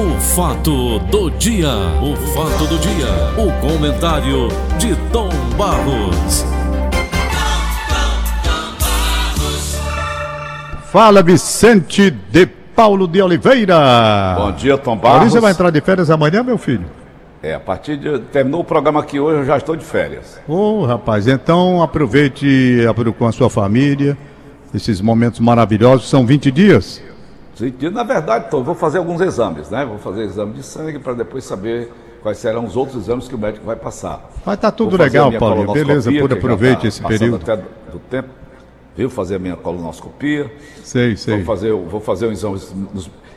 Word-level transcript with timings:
O 0.00 0.18
fato 0.18 0.98
do 1.10 1.30
dia, 1.32 1.68
o 2.00 2.16
fato 2.32 2.66
do 2.66 2.78
dia, 2.78 3.06
o 3.36 3.52
comentário 3.60 4.48
de 4.78 4.96
Tom 5.12 5.28
Barros. 5.58 6.42
Fala 10.90 11.22
Vicente 11.22 12.10
de 12.10 12.46
Paulo 12.46 13.06
de 13.06 13.20
Oliveira. 13.20 14.36
Bom 14.38 14.52
dia, 14.52 14.78
Tom 14.78 14.96
Barros. 14.96 15.18
Maurício 15.18 15.40
vai 15.42 15.52
entrar 15.52 15.68
de 15.68 15.82
férias 15.82 16.08
amanhã, 16.08 16.42
meu 16.42 16.56
filho? 16.56 16.86
É, 17.42 17.52
a 17.52 17.60
partir 17.60 17.98
de. 17.98 18.20
Terminou 18.20 18.62
o 18.62 18.64
programa 18.64 19.00
aqui 19.00 19.20
hoje, 19.20 19.40
eu 19.40 19.44
já 19.44 19.58
estou 19.58 19.76
de 19.76 19.84
férias. 19.84 20.40
Ô, 20.48 20.86
rapaz, 20.86 21.28
então 21.28 21.82
aproveite 21.82 22.78
com 23.18 23.26
a 23.26 23.32
sua 23.32 23.50
família 23.50 24.16
esses 24.74 24.98
momentos 25.02 25.40
maravilhosos. 25.40 26.08
São 26.08 26.24
20 26.24 26.50
dias? 26.50 27.09
20 27.60 27.74
dias, 27.76 27.92
na 27.92 28.02
verdade, 28.02 28.50
Tom, 28.50 28.62
vou 28.62 28.74
fazer 28.74 28.98
alguns 28.98 29.20
exames, 29.20 29.70
né? 29.70 29.84
Vou 29.84 29.98
fazer 29.98 30.24
exame 30.24 30.54
de 30.54 30.62
sangue 30.62 30.98
para 30.98 31.14
depois 31.14 31.44
saber 31.44 31.92
quais 32.22 32.38
serão 32.38 32.64
os 32.64 32.76
outros 32.76 33.02
exames 33.04 33.28
que 33.28 33.34
o 33.34 33.38
médico 33.38 33.64
vai 33.64 33.76
passar. 33.76 34.30
Vai 34.44 34.54
estar 34.54 34.70
tá 34.70 34.76
tudo 34.76 34.96
legal, 34.96 35.32
Paulo. 35.32 35.72
Beleza, 35.72 36.10
por 36.12 36.32
aproveite 36.32 36.82
tá 36.82 36.88
esse 36.88 37.02
período. 37.02 37.42
Até 37.42 37.56
do 37.56 37.98
tempo. 38.10 38.28
Viu 38.96 39.08
fazer 39.08 39.36
a 39.36 39.38
minha 39.38 39.56
colonoscopia. 39.56 40.52
Sei, 40.82 41.16
sei. 41.16 41.36
Vou 41.36 41.44
fazer, 41.44 41.72
vou 41.72 42.00
fazer 42.00 42.26
um 42.26 42.32
exame. 42.32 42.60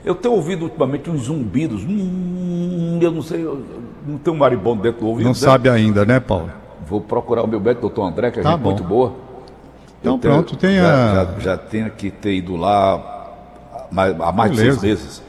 Eu 0.03 0.15
tenho 0.15 0.33
ouvido 0.33 0.63
ultimamente 0.63 1.09
uns 1.09 1.23
zumbidos. 1.23 1.83
Hum, 1.83 2.99
eu 3.01 3.11
não 3.11 3.21
sei, 3.21 3.45
eu 3.45 3.63
não 4.05 4.17
tenho 4.17 4.35
um 4.35 4.39
maribondo 4.39 4.81
dentro 4.81 5.01
do 5.01 5.07
ouvido. 5.07 5.27
Não 5.27 5.33
sabe 5.33 5.69
ainda, 5.69 6.05
né, 6.05 6.19
Paulo? 6.19 6.51
Vou 6.85 6.99
procurar 6.99 7.43
o 7.43 7.47
meu 7.47 7.61
médico, 7.61 7.81
doutor 7.81 8.03
André, 8.03 8.31
que 8.31 8.39
é 8.39 8.43
tá 8.43 8.51
gente 8.51 8.59
bom. 8.59 8.69
muito 8.71 8.83
boa. 8.83 9.13
Então 10.01 10.19
pronto, 10.19 10.57
tenha. 10.57 10.81
Já, 10.81 11.25
já, 11.25 11.39
já 11.39 11.57
tenho 11.57 11.89
que 11.91 12.11
ter 12.11 12.33
ido 12.33 12.57
lá 12.57 13.22
há 13.95 14.31
mais 14.31 14.51
Beleza. 14.51 14.75
de 14.75 14.79
seis 14.79 14.99
meses. 14.99 15.23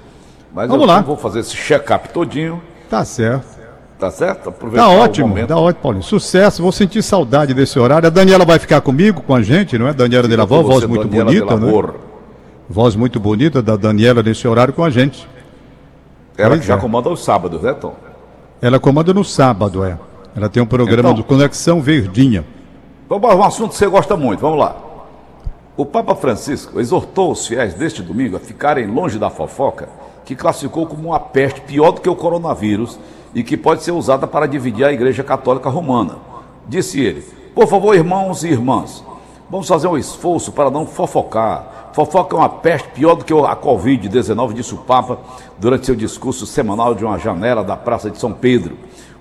Mas 0.53 0.69
Vamos 0.69 0.83
eu 0.83 0.89
lá. 0.89 1.01
vou 1.01 1.17
fazer 1.17 1.41
esse 1.41 1.55
check-up 1.55 2.09
todinho. 2.11 2.63
Tá 2.89 3.05
certo. 3.05 3.55
Tá 3.99 4.11
certo? 4.11 4.49
Aproveitar 4.49 4.87
tá 4.87 4.91
ótimo, 4.91 5.47
tá 5.47 5.57
ótimo, 5.57 5.83
Paulinho. 5.83 6.03
Sucesso, 6.03 6.63
vou 6.63 6.73
sentir 6.73 7.03
saudade 7.03 7.55
desse 7.55 7.79
horário. 7.79 8.07
A 8.07 8.11
Daniela 8.11 8.45
vai 8.45 8.59
ficar 8.59 8.81
comigo, 8.81 9.23
com 9.23 9.35
a 9.35 9.43
gente, 9.43 9.79
não 9.79 9.89
é? 9.89 9.95
Daniela 9.95 10.29
de 10.29 10.37
Lavó, 10.37 10.63
voz 10.63 10.85
muito 10.85 11.07
Daniela 11.09 11.55
bonita, 11.55 11.57
né? 11.57 11.95
Voz 12.69 12.97
muito 12.97 13.21
bonita 13.21 13.63
da 13.63 13.77
Daniela 13.77 14.23
nesse 14.23 14.47
horário 14.49 14.75
com 14.75 14.85
a 14.85 14.91
gente. 14.91 15.29
Ela 16.37 16.51
pois 16.51 16.61
que 16.63 16.67
já 16.67 16.75
é. 16.75 16.79
comanda 16.79 17.09
os 17.09 17.25
sábados, 17.25 17.63
né, 17.63 17.73
Tom? 17.73 17.95
Ela 18.61 18.79
comanda 18.81 19.15
no 19.15 19.25
sábado, 19.25 19.85
é. 19.85 19.97
Ela 20.37 20.49
tem 20.49 20.63
um 20.63 20.67
programa 20.67 21.11
então, 21.11 21.15
do 21.15 21.25
Conexão 21.25 21.81
Verdinha. 21.81 22.45
Vamos 23.09 23.27
para 23.27 23.37
um 23.37 23.45
assunto 23.45 23.71
que 23.71 23.77
você 23.77 23.87
gosta 23.87 24.17
muito, 24.17 24.41
vamos 24.41 24.59
lá. 24.59 24.77
O 25.77 25.85
Papa 25.85 26.15
Francisco 26.15 26.79
exortou 26.79 27.33
os 27.33 27.49
fiéis 27.49 27.75
deste 27.75 28.01
domingo 28.01 28.37
a 28.37 28.41
ficarem 28.41 28.87
longe 28.87 29.19
da 29.19 29.29
fofoca, 29.29 29.89
que 30.25 30.37
classificou 30.37 30.87
como 30.87 31.09
uma 31.09 31.19
peste 31.19 31.61
pior 31.63 31.91
do 31.91 32.01
que 32.01 32.09
o 32.09 32.15
coronavírus 32.15 32.97
e 33.35 33.43
que 33.43 33.57
pode 33.57 33.83
ser 33.83 33.91
usada 33.91 34.25
para 34.25 34.47
dividir 34.47 34.85
a 34.85 34.93
Igreja 34.93 35.25
Católica 35.25 35.69
Romana. 35.69 36.19
Disse 36.69 37.01
ele: 37.01 37.23
Por 37.53 37.67
favor, 37.67 37.93
irmãos 37.93 38.45
e 38.45 38.51
irmãs, 38.51 39.05
vamos 39.51 39.67
fazer 39.67 39.89
um 39.89 39.99
esforço 39.99 40.53
para 40.53 40.71
não 40.71 40.87
fofocar. 40.87 41.91
Fofoca 41.93 42.37
é 42.37 42.39
uma 42.39 42.49
peste 42.49 42.89
pior 42.91 43.17
do 43.17 43.25
que 43.25 43.33
a 43.33 43.57
Covid-19, 43.57 44.53
disse 44.53 44.75
o 44.75 44.79
Papa 44.79 45.19
durante 45.59 45.87
seu 45.87 45.97
discurso 45.97 46.47
semanal 46.47 46.95
de 46.95 47.05
uma 47.05 47.19
janela 47.19 47.65
da 47.65 47.77
Praça 47.77 48.09
de 48.09 48.19
São 48.19 48.33
Pedro. 48.33 48.77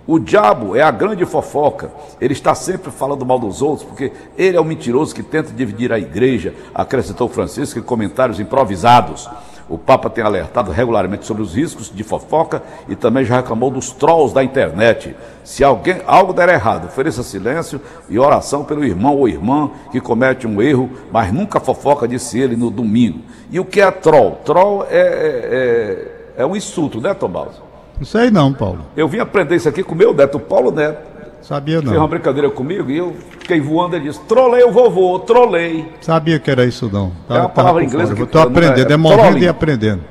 O 0.05 0.19
diabo 0.19 0.75
é 0.75 0.81
a 0.81 0.91
grande 0.91 1.25
fofoca. 1.25 1.89
Ele 2.19 2.33
está 2.33 2.53
sempre 2.53 2.91
falando 2.91 3.25
mal 3.25 3.39
dos 3.39 3.61
outros, 3.61 3.87
porque 3.87 4.11
ele 4.37 4.57
é 4.57 4.59
o 4.59 4.65
mentiroso 4.65 5.15
que 5.15 5.23
tenta 5.23 5.53
dividir 5.53 5.93
a 5.93 5.99
igreja, 5.99 6.53
acrescentou 6.75 7.29
Francisco 7.29 7.79
em 7.79 7.83
comentários 7.83 8.39
improvisados. 8.39 9.29
O 9.69 9.77
Papa 9.77 10.09
tem 10.09 10.21
alertado 10.21 10.71
regularmente 10.71 11.25
sobre 11.25 11.41
os 11.41 11.55
riscos 11.55 11.89
de 11.89 12.03
fofoca 12.03 12.61
e 12.89 12.97
também 12.97 13.23
já 13.23 13.37
reclamou 13.37 13.71
dos 13.71 13.91
trolls 13.91 14.33
da 14.33 14.43
internet. 14.43 15.15
Se 15.41 15.63
alguém 15.63 16.01
algo 16.05 16.33
der 16.33 16.49
errado, 16.49 16.87
ofereça 16.87 17.23
silêncio 17.23 17.79
e 18.09 18.19
oração 18.19 18.65
pelo 18.65 18.83
irmão 18.83 19.15
ou 19.15 19.27
irmã 19.27 19.71
que 19.89 20.01
comete 20.01 20.45
um 20.45 20.61
erro, 20.61 20.89
mas 21.13 21.31
nunca 21.31 21.61
fofoca, 21.61 22.05
disse 22.09 22.37
ele 22.37 22.57
no 22.57 22.69
domingo. 22.69 23.21
E 23.49 23.57
o 23.57 23.63
que 23.63 23.79
é 23.79 23.89
troll? 23.89 24.35
Troll 24.43 24.85
é, 24.89 24.97
é, 24.97 26.37
é, 26.37 26.43
é 26.43 26.45
um 26.45 26.57
insulto, 26.57 26.99
né, 26.99 27.13
Tomás? 27.13 27.72
Não 28.03 28.05
sei 28.05 28.29
não, 28.29 28.51
Paulo. 28.51 28.79
Eu 28.97 29.07
vim 29.07 29.19
aprender 29.19 29.55
isso 29.55 29.69
aqui 29.69 29.81
com 29.81 29.95
o 29.95 29.97
meu 29.97 30.13
neto, 30.13 30.35
o 30.35 30.39
Paulo 30.41 30.71
Neto. 30.71 31.13
Sabia 31.41 31.77
não. 31.77 31.83
Fez 31.83 31.97
uma 31.97 32.07
brincadeira 32.07 32.49
comigo 32.49 32.91
e 32.91 32.97
eu 32.97 33.15
fiquei 33.39 33.61
voando 33.61 33.95
e 33.95 34.01
disse: 34.01 34.19
trolei 34.27 34.61
o 34.61 34.73
vovô, 34.73 35.19
trolei. 35.19 35.89
Sabia 36.01 36.37
que 36.37 36.51
era 36.51 36.65
isso 36.65 36.89
não. 36.91 37.13
Tá, 37.29 37.35
é 37.35 37.39
uma 37.39 37.49
palavra 37.49 37.81
inglesa 37.81 38.13
que 38.13 38.23
Estou 38.23 38.41
aprendendo, 38.41 38.91
é, 38.91 38.93
é 38.93 38.97
morrendo 38.97 39.37
e 39.37 39.47
aprendendo. 39.47 40.01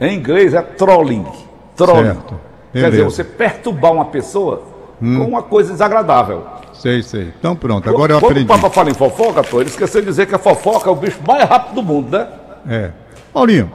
Em 0.00 0.16
inglês 0.16 0.54
é 0.54 0.62
trolling. 0.62 1.26
Trolling. 1.74 2.04
Certo. 2.04 2.40
Quer 2.72 2.90
dizer, 2.90 3.04
você 3.04 3.24
perturbar 3.24 3.92
uma 3.92 4.04
pessoa 4.04 4.62
hum. 5.02 5.18
com 5.18 5.24
uma 5.26 5.42
coisa 5.42 5.72
desagradável. 5.72 6.44
Sei, 6.74 7.02
sei. 7.02 7.32
Então 7.40 7.56
pronto, 7.56 7.90
agora 7.90 8.12
eu 8.12 8.20
Quando 8.20 8.30
aprendi. 8.30 8.46
Quando 8.46 8.58
o 8.60 8.62
Papa 8.62 8.72
fala 8.72 8.90
em 8.90 8.94
fofoca, 8.94 9.42
pô, 9.42 9.60
ele 9.60 9.68
esqueceu 9.68 10.00
de 10.00 10.06
dizer 10.06 10.26
que 10.26 10.34
a 10.36 10.38
fofoca 10.38 10.88
é 10.88 10.92
o 10.92 10.96
bicho 10.96 11.18
mais 11.26 11.42
rápido 11.48 11.74
do 11.74 11.82
mundo, 11.82 12.16
né? 12.16 12.28
É. 12.68 12.90
Paulinho, 13.32 13.68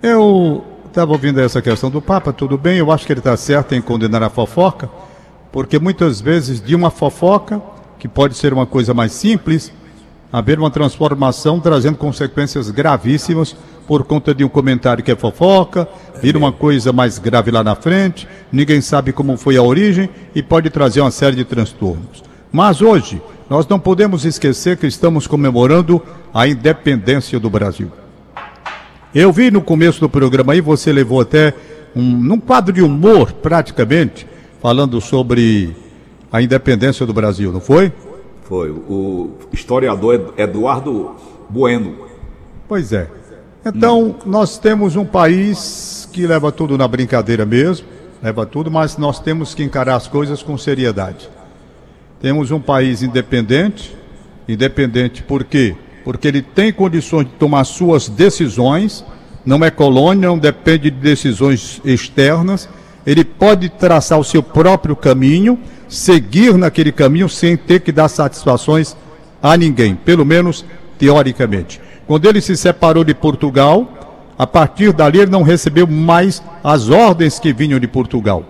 eu 0.00 0.75
Estava 0.96 1.12
ouvindo 1.12 1.38
essa 1.42 1.60
questão 1.60 1.90
do 1.90 2.00
Papa, 2.00 2.32
tudo 2.32 2.56
bem, 2.56 2.78
eu 2.78 2.90
acho 2.90 3.04
que 3.04 3.12
ele 3.12 3.20
está 3.20 3.36
certo 3.36 3.74
em 3.74 3.82
condenar 3.82 4.22
a 4.22 4.30
fofoca, 4.30 4.88
porque 5.52 5.78
muitas 5.78 6.22
vezes 6.22 6.58
de 6.58 6.74
uma 6.74 6.88
fofoca, 6.88 7.60
que 7.98 8.08
pode 8.08 8.34
ser 8.34 8.50
uma 8.50 8.64
coisa 8.64 8.94
mais 8.94 9.12
simples, 9.12 9.70
haver 10.32 10.58
uma 10.58 10.70
transformação 10.70 11.60
trazendo 11.60 11.98
consequências 11.98 12.70
gravíssimas 12.70 13.54
por 13.86 14.04
conta 14.04 14.34
de 14.34 14.42
um 14.42 14.48
comentário 14.48 15.04
que 15.04 15.12
é 15.12 15.16
fofoca, 15.16 15.86
vira 16.22 16.38
uma 16.38 16.50
coisa 16.50 16.94
mais 16.94 17.18
grave 17.18 17.50
lá 17.50 17.62
na 17.62 17.74
frente, 17.74 18.26
ninguém 18.50 18.80
sabe 18.80 19.12
como 19.12 19.36
foi 19.36 19.58
a 19.58 19.62
origem 19.62 20.08
e 20.34 20.42
pode 20.42 20.70
trazer 20.70 21.02
uma 21.02 21.10
série 21.10 21.36
de 21.36 21.44
transtornos. 21.44 22.24
Mas 22.50 22.80
hoje, 22.80 23.20
nós 23.50 23.68
não 23.68 23.78
podemos 23.78 24.24
esquecer 24.24 24.78
que 24.78 24.86
estamos 24.86 25.26
comemorando 25.26 26.00
a 26.32 26.48
independência 26.48 27.38
do 27.38 27.50
Brasil. 27.50 27.92
Eu 29.18 29.32
vi 29.32 29.50
no 29.50 29.62
começo 29.62 29.98
do 29.98 30.10
programa 30.10 30.52
aí, 30.52 30.60
você 30.60 30.92
levou 30.92 31.22
até 31.22 31.54
um, 31.96 32.02
num 32.02 32.38
quadro 32.38 32.70
de 32.70 32.82
humor, 32.82 33.32
praticamente, 33.32 34.26
falando 34.60 35.00
sobre 35.00 35.74
a 36.30 36.42
independência 36.42 37.06
do 37.06 37.14
Brasil, 37.14 37.50
não 37.50 37.58
foi? 37.58 37.90
Foi. 38.42 38.68
O 38.68 39.30
historiador 39.50 40.34
Eduardo 40.36 41.12
Bueno. 41.48 41.96
Pois 42.68 42.92
é. 42.92 43.08
Então, 43.64 44.16
nós 44.26 44.58
temos 44.58 44.96
um 44.96 45.04
país 45.06 46.06
que 46.12 46.26
leva 46.26 46.52
tudo 46.52 46.76
na 46.76 46.86
brincadeira 46.86 47.46
mesmo, 47.46 47.86
leva 48.22 48.44
tudo, 48.44 48.70
mas 48.70 48.98
nós 48.98 49.18
temos 49.18 49.54
que 49.54 49.62
encarar 49.62 49.94
as 49.94 50.06
coisas 50.06 50.42
com 50.42 50.58
seriedade. 50.58 51.30
Temos 52.20 52.50
um 52.50 52.60
país 52.60 53.02
independente, 53.02 53.96
independente 54.46 55.22
por 55.22 55.42
quê? 55.42 55.74
Porque 56.06 56.28
ele 56.28 56.40
tem 56.40 56.72
condições 56.72 57.24
de 57.24 57.32
tomar 57.32 57.64
suas 57.64 58.08
decisões, 58.08 59.04
não 59.44 59.64
é 59.64 59.72
colônia, 59.72 60.28
não 60.28 60.38
depende 60.38 60.88
de 60.88 60.96
decisões 61.00 61.80
externas, 61.84 62.68
ele 63.04 63.24
pode 63.24 63.68
traçar 63.68 64.16
o 64.16 64.22
seu 64.22 64.40
próprio 64.40 64.94
caminho, 64.94 65.58
seguir 65.88 66.56
naquele 66.56 66.92
caminho 66.92 67.28
sem 67.28 67.56
ter 67.56 67.80
que 67.80 67.90
dar 67.90 68.06
satisfações 68.06 68.96
a 69.42 69.56
ninguém, 69.56 69.96
pelo 69.96 70.24
menos 70.24 70.64
teoricamente. 70.96 71.80
Quando 72.06 72.28
ele 72.28 72.40
se 72.40 72.56
separou 72.56 73.02
de 73.02 73.12
Portugal, 73.12 73.88
a 74.38 74.46
partir 74.46 74.92
dali 74.92 75.18
ele 75.18 75.30
não 75.32 75.42
recebeu 75.42 75.88
mais 75.88 76.40
as 76.62 76.88
ordens 76.88 77.40
que 77.40 77.52
vinham 77.52 77.80
de 77.80 77.88
Portugal. 77.88 78.44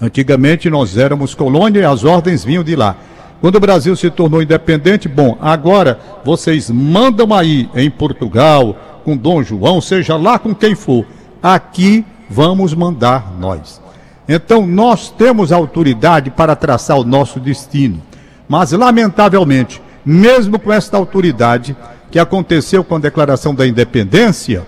Antigamente 0.00 0.68
nós 0.68 0.98
éramos 0.98 1.32
colônia 1.32 1.82
e 1.82 1.84
as 1.84 2.02
ordens 2.02 2.44
vinham 2.44 2.64
de 2.64 2.74
lá. 2.74 2.96
Quando 3.40 3.56
o 3.56 3.60
Brasil 3.60 3.94
se 3.94 4.10
tornou 4.10 4.42
independente, 4.42 5.08
bom, 5.08 5.36
agora 5.40 5.98
vocês 6.24 6.70
mandam 6.70 7.34
aí 7.34 7.68
em 7.74 7.90
Portugal, 7.90 8.76
com 9.04 9.16
Dom 9.16 9.42
João, 9.42 9.80
seja 9.80 10.16
lá 10.16 10.38
com 10.38 10.54
quem 10.54 10.74
for. 10.74 11.04
Aqui 11.42 12.04
vamos 12.28 12.74
mandar 12.74 13.32
nós. 13.38 13.80
Então 14.28 14.66
nós 14.66 15.10
temos 15.10 15.52
autoridade 15.52 16.30
para 16.30 16.56
traçar 16.56 16.98
o 16.98 17.04
nosso 17.04 17.38
destino. 17.38 18.02
Mas, 18.48 18.72
lamentavelmente, 18.72 19.82
mesmo 20.04 20.58
com 20.58 20.72
esta 20.72 20.96
autoridade 20.96 21.76
que 22.10 22.18
aconteceu 22.18 22.84
com 22.84 22.96
a 22.96 23.00
declaração 23.00 23.54
da 23.54 23.66
independência, 23.66 24.64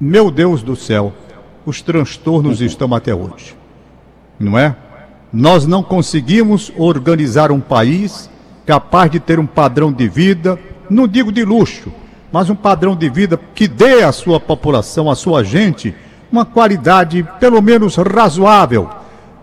meu 0.00 0.30
Deus 0.30 0.62
do 0.62 0.74
céu, 0.74 1.12
os 1.64 1.80
transtornos 1.80 2.60
estão 2.60 2.92
até 2.94 3.14
hoje. 3.14 3.54
Não 4.38 4.58
é? 4.58 4.74
Nós 5.32 5.66
não 5.66 5.82
conseguimos 5.82 6.72
organizar 6.76 7.50
um 7.50 7.60
país 7.60 8.28
capaz 8.66 9.10
de 9.10 9.18
ter 9.18 9.38
um 9.38 9.46
padrão 9.46 9.90
de 9.90 10.06
vida, 10.08 10.58
não 10.90 11.08
digo 11.08 11.32
de 11.32 11.44
luxo, 11.44 11.90
mas 12.30 12.50
um 12.50 12.54
padrão 12.54 12.94
de 12.94 13.08
vida 13.08 13.40
que 13.54 13.66
dê 13.66 14.02
à 14.02 14.12
sua 14.12 14.38
população, 14.38 15.10
à 15.10 15.14
sua 15.14 15.42
gente, 15.42 15.94
uma 16.30 16.44
qualidade 16.44 17.26
pelo 17.40 17.60
menos 17.62 17.96
razoável 17.96 18.88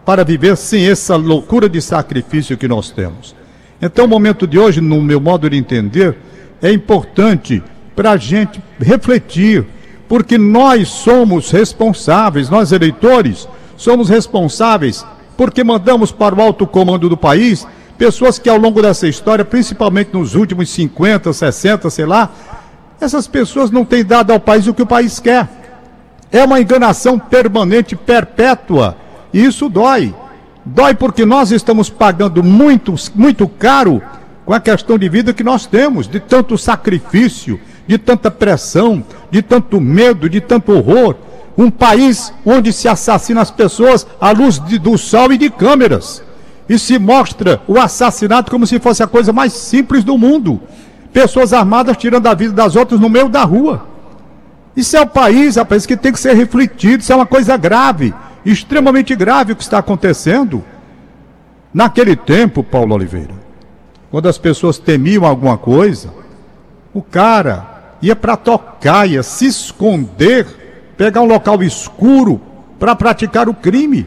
para 0.06 0.24
viver 0.24 0.56
sem 0.58 0.88
essa 0.88 1.16
loucura 1.16 1.68
de 1.68 1.82
sacrifício 1.82 2.58
que 2.58 2.68
nós 2.68 2.92
temos. 2.92 3.36
Então, 3.82 4.06
o 4.06 4.08
momento 4.08 4.46
de 4.46 4.58
hoje, 4.58 4.82
no 4.82 5.02
meu 5.02 5.20
modo 5.20 5.50
de 5.50 5.58
entender, 5.58 6.18
é 6.62 6.72
importante 6.72 7.64
para 7.96 8.12
a 8.12 8.18
gente 8.18 8.62
refletir 8.80 9.66
porque 10.08 10.38
nós 10.38 10.88
somos 10.88 11.52
responsáveis, 11.52 12.50
nós 12.50 12.72
eleitores, 12.72 13.48
somos 13.78 14.10
responsáveis 14.10 15.06
porque 15.40 15.64
mandamos 15.64 16.12
para 16.12 16.36
o 16.36 16.42
alto 16.42 16.68
comando 16.68 17.08
do 17.08 17.16
país 17.16 17.66
pessoas 17.98 18.38
que 18.38 18.50
ao 18.50 18.58
longo 18.58 18.82
dessa 18.82 19.08
história, 19.08 19.46
principalmente 19.46 20.10
nos 20.12 20.36
últimos 20.36 20.70
50, 20.70 21.32
60, 21.32 21.90
sei 21.90 22.06
lá, 22.06 22.30
essas 23.00 23.26
pessoas 23.26 23.72
não 23.72 23.86
têm 23.86 24.04
dado 24.04 24.34
ao 24.34 24.40
país 24.42 24.68
o 24.68 24.74
que 24.74 24.82
o 24.82 24.86
país 24.86 25.18
quer. 25.18 25.48
É 26.30 26.44
uma 26.44 26.60
enganação 26.60 27.18
permanente, 27.18 27.96
perpétua, 27.96 28.98
e 29.34 29.46
isso 29.46 29.70
dói. 29.70 30.14
Dói 30.66 30.94
porque 30.94 31.26
nós 31.26 31.52
estamos 31.52 31.90
pagando 31.90 32.44
muito, 32.44 32.94
muito 33.16 33.48
caro 33.48 34.04
com 34.46 34.54
a 34.54 34.60
questão 34.60 34.98
de 34.98 35.08
vida 35.08 35.34
que 35.34 35.44
nós 35.44 35.66
temos, 35.66 36.06
de 36.06 36.20
tanto 36.20 36.58
sacrifício, 36.58 37.58
de 37.88 37.98
tanta 37.98 38.30
pressão, 38.30 39.02
de 39.32 39.42
tanto 39.42 39.80
medo, 39.80 40.30
de 40.30 40.42
tanto 40.42 40.74
horror. 40.74 41.16
Um 41.60 41.70
país 41.70 42.34
onde 42.46 42.72
se 42.72 42.88
assassina 42.88 43.42
as 43.42 43.52
pessoas 43.52 44.08
à 44.22 44.32
luz 44.32 44.64
de, 44.64 44.80
do 44.80 44.98
sol 44.98 45.34
e 45.34 45.38
de 45.38 45.50
câmeras. 45.50 46.24
E 46.70 46.80
se 46.80 46.98
mostra 46.98 47.62
o 47.68 47.78
assassinato 47.78 48.50
como 48.50 48.66
se 48.66 48.80
fosse 48.80 49.04
a 49.04 49.08
coisa 49.08 49.34
mais 49.34 49.52
simples 49.52 50.06
do 50.06 50.18
mundo. 50.18 50.62
Pessoas 51.12 51.52
armadas 51.52 51.98
tirando 51.98 52.28
a 52.28 52.34
vida 52.34 52.54
das 52.54 52.78
outras 52.78 52.98
no 52.98 53.10
meio 53.10 53.28
da 53.28 53.44
rua. 53.44 53.86
Isso 54.74 54.96
é 54.96 55.02
o 55.02 55.08
país, 55.08 55.58
rapaz, 55.58 55.86
que 55.86 55.98
tem 55.98 56.14
que 56.14 56.20
ser 56.22 56.34
refletido. 56.34 57.04
Isso 57.04 57.12
é 57.12 57.16
uma 57.18 57.26
coisa 57.26 57.58
grave, 57.58 58.14
extremamente 58.46 59.14
grave 59.14 59.52
o 59.52 59.56
que 59.58 59.64
está 59.64 59.80
acontecendo. 59.80 60.64
Naquele 61.74 62.16
tempo, 62.16 62.64
Paulo 62.64 62.96
Oliveira, 62.96 63.34
quando 64.10 64.30
as 64.30 64.38
pessoas 64.38 64.78
temiam 64.78 65.26
alguma 65.26 65.58
coisa, 65.58 66.14
o 66.94 67.02
cara 67.02 67.98
ia 68.02 68.16
para 68.16 68.38
tocar, 68.38 69.10
ia 69.10 69.24
se 69.24 69.46
esconder, 69.46 70.59
pegar 71.00 71.22
um 71.22 71.28
local 71.28 71.64
escuro 71.64 72.42
para 72.78 72.94
praticar 72.94 73.48
o 73.48 73.54
crime. 73.54 74.06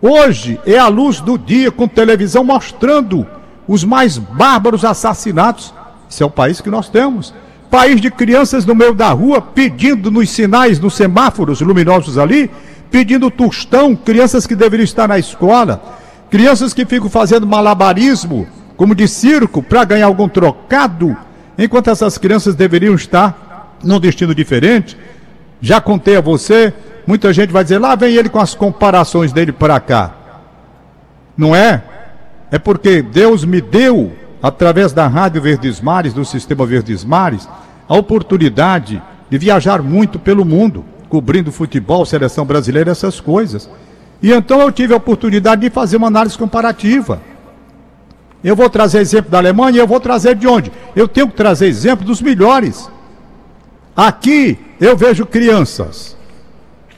Hoje 0.00 0.58
é 0.66 0.76
a 0.76 0.88
luz 0.88 1.20
do 1.20 1.38
dia 1.38 1.70
com 1.70 1.86
televisão 1.86 2.42
mostrando 2.42 3.24
os 3.68 3.84
mais 3.84 4.18
bárbaros 4.18 4.84
assassinatos. 4.84 5.72
Esse 6.10 6.24
é 6.24 6.26
o 6.26 6.30
país 6.30 6.60
que 6.60 6.68
nós 6.68 6.88
temos. 6.88 7.32
País 7.70 8.00
de 8.00 8.10
crianças 8.10 8.66
no 8.66 8.74
meio 8.74 8.94
da 8.94 9.10
rua 9.10 9.40
pedindo 9.40 10.10
nos 10.10 10.28
sinais, 10.28 10.80
nos 10.80 10.94
semáforos 10.94 11.60
luminosos 11.60 12.18
ali, 12.18 12.50
pedindo 12.90 13.30
tostão, 13.30 13.94
crianças 13.94 14.44
que 14.44 14.56
deveriam 14.56 14.84
estar 14.84 15.06
na 15.06 15.20
escola, 15.20 15.80
crianças 16.28 16.74
que 16.74 16.84
ficam 16.84 17.08
fazendo 17.08 17.46
malabarismo, 17.46 18.48
como 18.76 18.92
de 18.92 19.06
circo, 19.06 19.62
para 19.62 19.84
ganhar 19.84 20.06
algum 20.06 20.28
trocado 20.28 21.16
enquanto 21.56 21.90
essas 21.90 22.18
crianças 22.18 22.56
deveriam 22.56 22.96
estar 22.96 23.76
num 23.84 24.00
destino 24.00 24.34
diferente. 24.34 24.96
Já 25.62 25.80
contei 25.80 26.16
a 26.16 26.20
você, 26.20 26.74
muita 27.06 27.32
gente 27.32 27.52
vai 27.52 27.62
dizer, 27.62 27.78
lá 27.78 27.94
vem 27.94 28.16
ele 28.16 28.28
com 28.28 28.40
as 28.40 28.52
comparações 28.52 29.32
dele 29.32 29.52
para 29.52 29.78
cá. 29.78 30.12
Não 31.36 31.54
é? 31.54 31.80
É 32.50 32.58
porque 32.58 33.00
Deus 33.00 33.44
me 33.44 33.60
deu, 33.60 34.12
através 34.42 34.92
da 34.92 35.06
Rádio 35.06 35.40
Verdes 35.40 35.80
Mares, 35.80 36.12
do 36.12 36.24
Sistema 36.24 36.66
Verdes 36.66 37.04
Mares, 37.04 37.48
a 37.88 37.94
oportunidade 37.94 39.00
de 39.30 39.38
viajar 39.38 39.80
muito 39.80 40.18
pelo 40.18 40.44
mundo, 40.44 40.84
cobrindo 41.08 41.52
futebol, 41.52 42.04
seleção 42.04 42.44
brasileira, 42.44 42.90
essas 42.90 43.20
coisas. 43.20 43.70
E 44.20 44.32
então 44.32 44.60
eu 44.60 44.72
tive 44.72 44.92
a 44.92 44.96
oportunidade 44.96 45.60
de 45.60 45.70
fazer 45.70 45.96
uma 45.96 46.08
análise 46.08 46.36
comparativa. 46.36 47.22
Eu 48.42 48.56
vou 48.56 48.68
trazer 48.68 48.98
exemplo 48.98 49.30
da 49.30 49.38
Alemanha 49.38 49.78
eu 49.78 49.86
vou 49.86 50.00
trazer 50.00 50.34
de 50.34 50.48
onde? 50.48 50.72
Eu 50.96 51.06
tenho 51.06 51.28
que 51.28 51.36
trazer 51.36 51.66
exemplo 51.68 52.04
dos 52.04 52.20
melhores. 52.20 52.90
Aqui 53.96 54.58
eu 54.80 54.96
vejo 54.96 55.26
crianças 55.26 56.16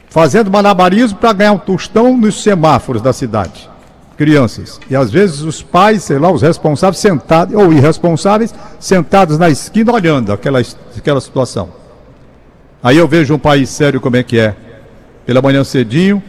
fazendo 0.08 0.48
malabarismo 0.48 1.18
para 1.18 1.32
ganhar 1.32 1.52
um 1.52 1.58
tostão 1.58 2.16
nos 2.16 2.40
semáforos 2.40 3.02
da 3.02 3.12
cidade. 3.12 3.68
Crianças. 4.16 4.78
E 4.88 4.94
às 4.94 5.10
vezes 5.10 5.40
os 5.40 5.60
pais, 5.60 6.04
sei 6.04 6.20
lá, 6.20 6.30
os 6.30 6.40
responsáveis 6.40 7.00
sentados, 7.00 7.52
ou 7.52 7.72
irresponsáveis, 7.72 8.54
sentados 8.78 9.38
na 9.38 9.50
esquina 9.50 9.92
olhando 9.92 10.32
aquela, 10.32 10.62
aquela 10.96 11.20
situação. 11.20 11.70
Aí 12.80 12.96
eu 12.96 13.08
vejo 13.08 13.34
um 13.34 13.38
país 13.40 13.70
sério 13.70 14.00
como 14.00 14.16
é 14.16 14.22
que 14.22 14.38
é. 14.38 14.54
Pela 15.26 15.42
manhã 15.42 15.64
cedinho, 15.64 16.22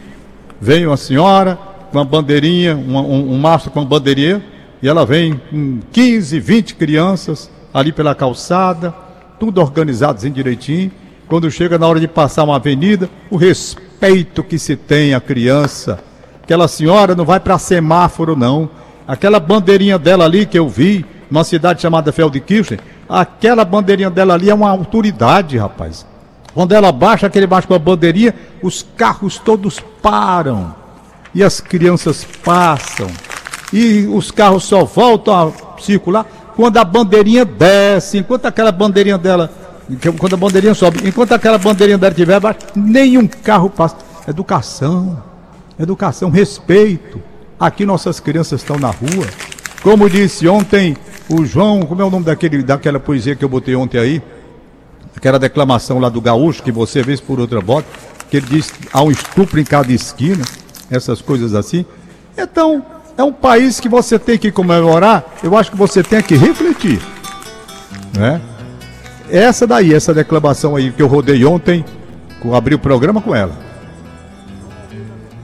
vem 0.60 0.84
uma 0.84 0.96
senhora 0.96 1.56
com 1.92 1.98
uma 1.98 2.04
bandeirinha, 2.04 2.74
um, 2.74 2.96
um, 2.96 3.34
um 3.34 3.38
mastro 3.38 3.70
com 3.70 3.78
uma 3.78 3.86
bandeirinha, 3.86 4.44
e 4.82 4.88
ela 4.88 5.06
vem 5.06 5.40
com 5.48 5.78
15, 5.92 6.40
20 6.40 6.74
crianças 6.74 7.48
ali 7.72 7.92
pela 7.92 8.16
calçada, 8.16 8.92
tudo 9.38 9.60
organizadozinho 9.60 10.34
direitinho. 10.34 10.90
Quando 11.28 11.50
chega 11.50 11.78
na 11.78 11.86
hora 11.86 11.98
de 11.98 12.06
passar 12.06 12.44
uma 12.44 12.56
avenida, 12.56 13.10
o 13.30 13.36
respeito 13.36 14.42
que 14.42 14.58
se 14.58 14.76
tem 14.76 15.14
à 15.14 15.20
criança. 15.20 15.98
Aquela 16.42 16.68
senhora 16.68 17.14
não 17.14 17.24
vai 17.24 17.40
para 17.40 17.58
semáforo, 17.58 18.36
não. 18.36 18.70
Aquela 19.06 19.40
bandeirinha 19.40 19.98
dela 19.98 20.24
ali 20.24 20.46
que 20.46 20.58
eu 20.58 20.68
vi, 20.68 21.04
numa 21.30 21.44
cidade 21.44 21.82
chamada 21.82 22.12
Feldkirchen, 22.12 22.78
aquela 23.08 23.64
bandeirinha 23.64 24.10
dela 24.10 24.34
ali 24.34 24.50
é 24.50 24.54
uma 24.54 24.70
autoridade, 24.70 25.58
rapaz. 25.58 26.06
Quando 26.54 26.72
ela 26.72 26.92
baixa 26.92 27.26
aquele 27.26 27.46
baixo 27.46 27.68
com 27.68 27.74
a 27.74 27.78
bandeirinha, 27.78 28.34
os 28.62 28.86
carros 28.96 29.38
todos 29.38 29.80
param. 30.00 30.74
E 31.34 31.42
as 31.42 31.60
crianças 31.60 32.26
passam 32.44 33.08
e 33.72 34.06
os 34.06 34.30
carros 34.30 34.64
só 34.64 34.84
voltam 34.84 35.34
a 35.34 35.80
circular 35.80 36.26
quando 36.56 36.78
a 36.78 36.84
bandeirinha 36.84 37.44
desce, 37.44 38.16
enquanto 38.16 38.46
aquela 38.46 38.72
bandeirinha 38.72 39.18
dela, 39.18 39.50
quando 40.18 40.34
a 40.34 40.36
bandeirinha 40.38 40.74
sobe, 40.74 41.06
enquanto 41.06 41.32
aquela 41.32 41.58
bandeirinha 41.58 41.98
dela 41.98 42.12
estiver 42.12 42.34
abaixo, 42.34 42.60
nenhum 42.74 43.28
carro 43.28 43.68
passa. 43.68 43.96
Educação, 44.26 45.22
educação, 45.78 46.30
respeito. 46.30 47.22
Aqui 47.60 47.84
nossas 47.84 48.18
crianças 48.18 48.62
estão 48.62 48.78
na 48.78 48.90
rua. 48.90 49.26
Como 49.82 50.08
disse 50.08 50.48
ontem 50.48 50.96
o 51.28 51.44
João, 51.44 51.82
como 51.82 52.00
é 52.00 52.04
o 52.04 52.10
nome 52.10 52.24
daquele, 52.24 52.62
daquela 52.62 52.98
poesia 52.98 53.36
que 53.36 53.44
eu 53.44 53.48
botei 53.48 53.76
ontem 53.76 53.98
aí? 53.98 54.22
Aquela 55.14 55.38
declamação 55.38 55.98
lá 55.98 56.08
do 56.08 56.20
gaúcho, 56.20 56.62
que 56.62 56.72
você 56.72 57.02
vê 57.02 57.16
por 57.18 57.38
outra 57.38 57.60
bota, 57.60 57.86
que 58.30 58.38
ele 58.38 58.46
diz 58.46 58.72
há 58.92 59.02
um 59.02 59.10
estupro 59.10 59.60
em 59.60 59.64
cada 59.64 59.92
esquina, 59.92 60.44
essas 60.90 61.20
coisas 61.20 61.54
assim. 61.54 61.84
Então, 62.36 62.84
é 63.16 63.22
um 63.22 63.32
país 63.32 63.80
que 63.80 63.88
você 63.88 64.18
tem 64.18 64.36
que 64.38 64.52
comemorar, 64.52 65.24
eu 65.42 65.56
acho 65.56 65.70
que 65.70 65.76
você 65.76 66.02
tem 66.02 66.22
que 66.22 66.36
refletir. 66.36 67.00
Né? 68.16 68.40
Essa 69.30 69.66
daí, 69.66 69.94
essa 69.94 70.12
declamação 70.12 70.76
aí 70.76 70.90
que 70.92 71.02
eu 71.02 71.06
rodei 71.06 71.44
ontem, 71.44 71.84
abri 72.54 72.74
o 72.74 72.78
programa 72.78 73.20
com 73.20 73.34
ela. 73.34 73.52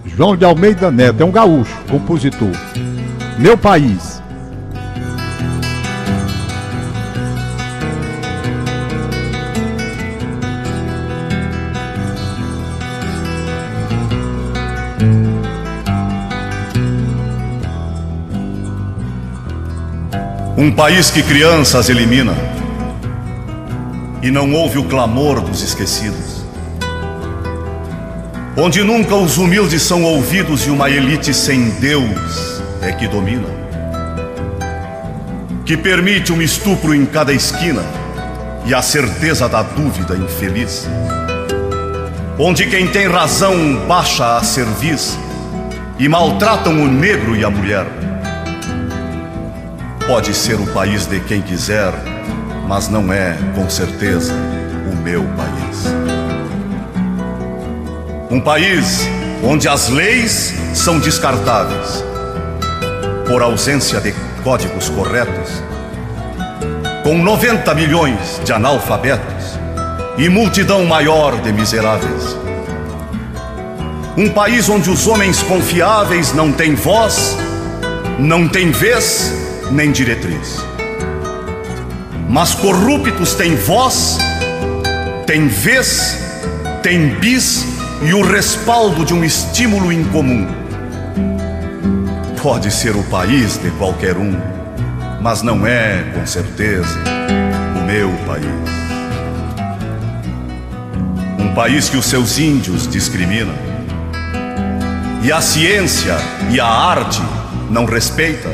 João 0.04 0.36
de 0.36 0.44
Almeida 0.44 0.90
Neto, 0.90 1.22
é 1.22 1.24
um 1.24 1.30
gaúcho, 1.30 1.74
compositor. 1.90 2.52
Meu 3.38 3.56
país, 3.56 4.11
Um 20.62 20.70
país 20.70 21.10
que 21.10 21.24
crianças 21.24 21.88
elimina 21.88 22.36
e 24.22 24.30
não 24.30 24.52
ouve 24.52 24.78
o 24.78 24.84
clamor 24.84 25.40
dos 25.40 25.60
esquecidos. 25.60 26.44
Onde 28.56 28.84
nunca 28.84 29.16
os 29.16 29.38
humildes 29.38 29.82
são 29.82 30.04
ouvidos 30.04 30.64
e 30.64 30.70
uma 30.70 30.88
elite 30.88 31.34
sem 31.34 31.68
Deus 31.80 32.62
é 32.80 32.92
que 32.92 33.08
domina. 33.08 33.48
Que 35.66 35.76
permite 35.76 36.32
um 36.32 36.40
estupro 36.40 36.94
em 36.94 37.06
cada 37.06 37.32
esquina 37.32 37.82
e 38.64 38.72
a 38.72 38.80
certeza 38.80 39.48
da 39.48 39.64
dúvida 39.64 40.16
infeliz. 40.16 40.88
Onde 42.38 42.66
quem 42.66 42.86
tem 42.86 43.08
razão 43.08 43.84
baixa 43.88 44.36
a 44.36 44.44
cerviz 44.44 45.18
e 45.98 46.08
maltratam 46.08 46.84
o 46.84 46.86
negro 46.86 47.34
e 47.34 47.44
a 47.44 47.50
mulher 47.50 48.01
Pode 50.12 50.34
ser 50.34 50.60
o 50.60 50.66
país 50.74 51.06
de 51.06 51.20
quem 51.20 51.40
quiser, 51.40 51.90
mas 52.68 52.86
não 52.86 53.10
é, 53.10 53.34
com 53.54 53.70
certeza, 53.70 54.34
o 54.92 54.94
meu 54.94 55.24
país. 55.24 55.86
Um 58.30 58.38
país 58.38 59.08
onde 59.42 59.66
as 59.66 59.88
leis 59.88 60.52
são 60.74 60.98
descartáveis 60.98 62.04
por 63.26 63.40
ausência 63.40 64.02
de 64.02 64.12
códigos 64.44 64.90
corretos, 64.90 65.62
com 67.02 67.16
90 67.16 67.74
milhões 67.74 68.38
de 68.44 68.52
analfabetos 68.52 69.58
e 70.18 70.28
multidão 70.28 70.84
maior 70.84 71.40
de 71.40 71.54
miseráveis. 71.54 72.36
Um 74.18 74.28
país 74.28 74.68
onde 74.68 74.90
os 74.90 75.06
homens 75.06 75.42
confiáveis 75.42 76.34
não 76.34 76.52
têm 76.52 76.74
voz, 76.74 77.34
não 78.18 78.46
têm 78.46 78.70
vez 78.70 79.40
nem 79.72 79.90
diretriz. 79.90 80.64
Mas 82.28 82.54
corruptos 82.54 83.34
têm 83.34 83.56
voz, 83.56 84.18
têm 85.26 85.48
vez 85.48 86.22
tem 86.82 87.10
bis 87.20 87.64
e 88.02 88.12
o 88.12 88.22
respaldo 88.22 89.04
de 89.04 89.14
um 89.14 89.22
estímulo 89.22 89.92
incomum. 89.92 90.48
Pode 92.42 92.72
ser 92.72 92.96
o 92.96 93.04
país 93.04 93.56
de 93.56 93.70
qualquer 93.72 94.16
um, 94.16 94.36
mas 95.20 95.42
não 95.42 95.64
é, 95.64 96.02
com 96.12 96.26
certeza, 96.26 96.98
o 97.76 97.86
meu 97.86 98.10
país. 98.26 98.44
Um 101.38 101.54
país 101.54 101.88
que 101.88 101.96
os 101.96 102.06
seus 102.06 102.38
índios 102.38 102.88
discrimina, 102.88 103.54
e 105.22 105.30
a 105.30 105.40
ciência 105.40 106.16
e 106.50 106.58
a 106.58 106.66
arte 106.66 107.22
não 107.70 107.84
respeita. 107.84 108.48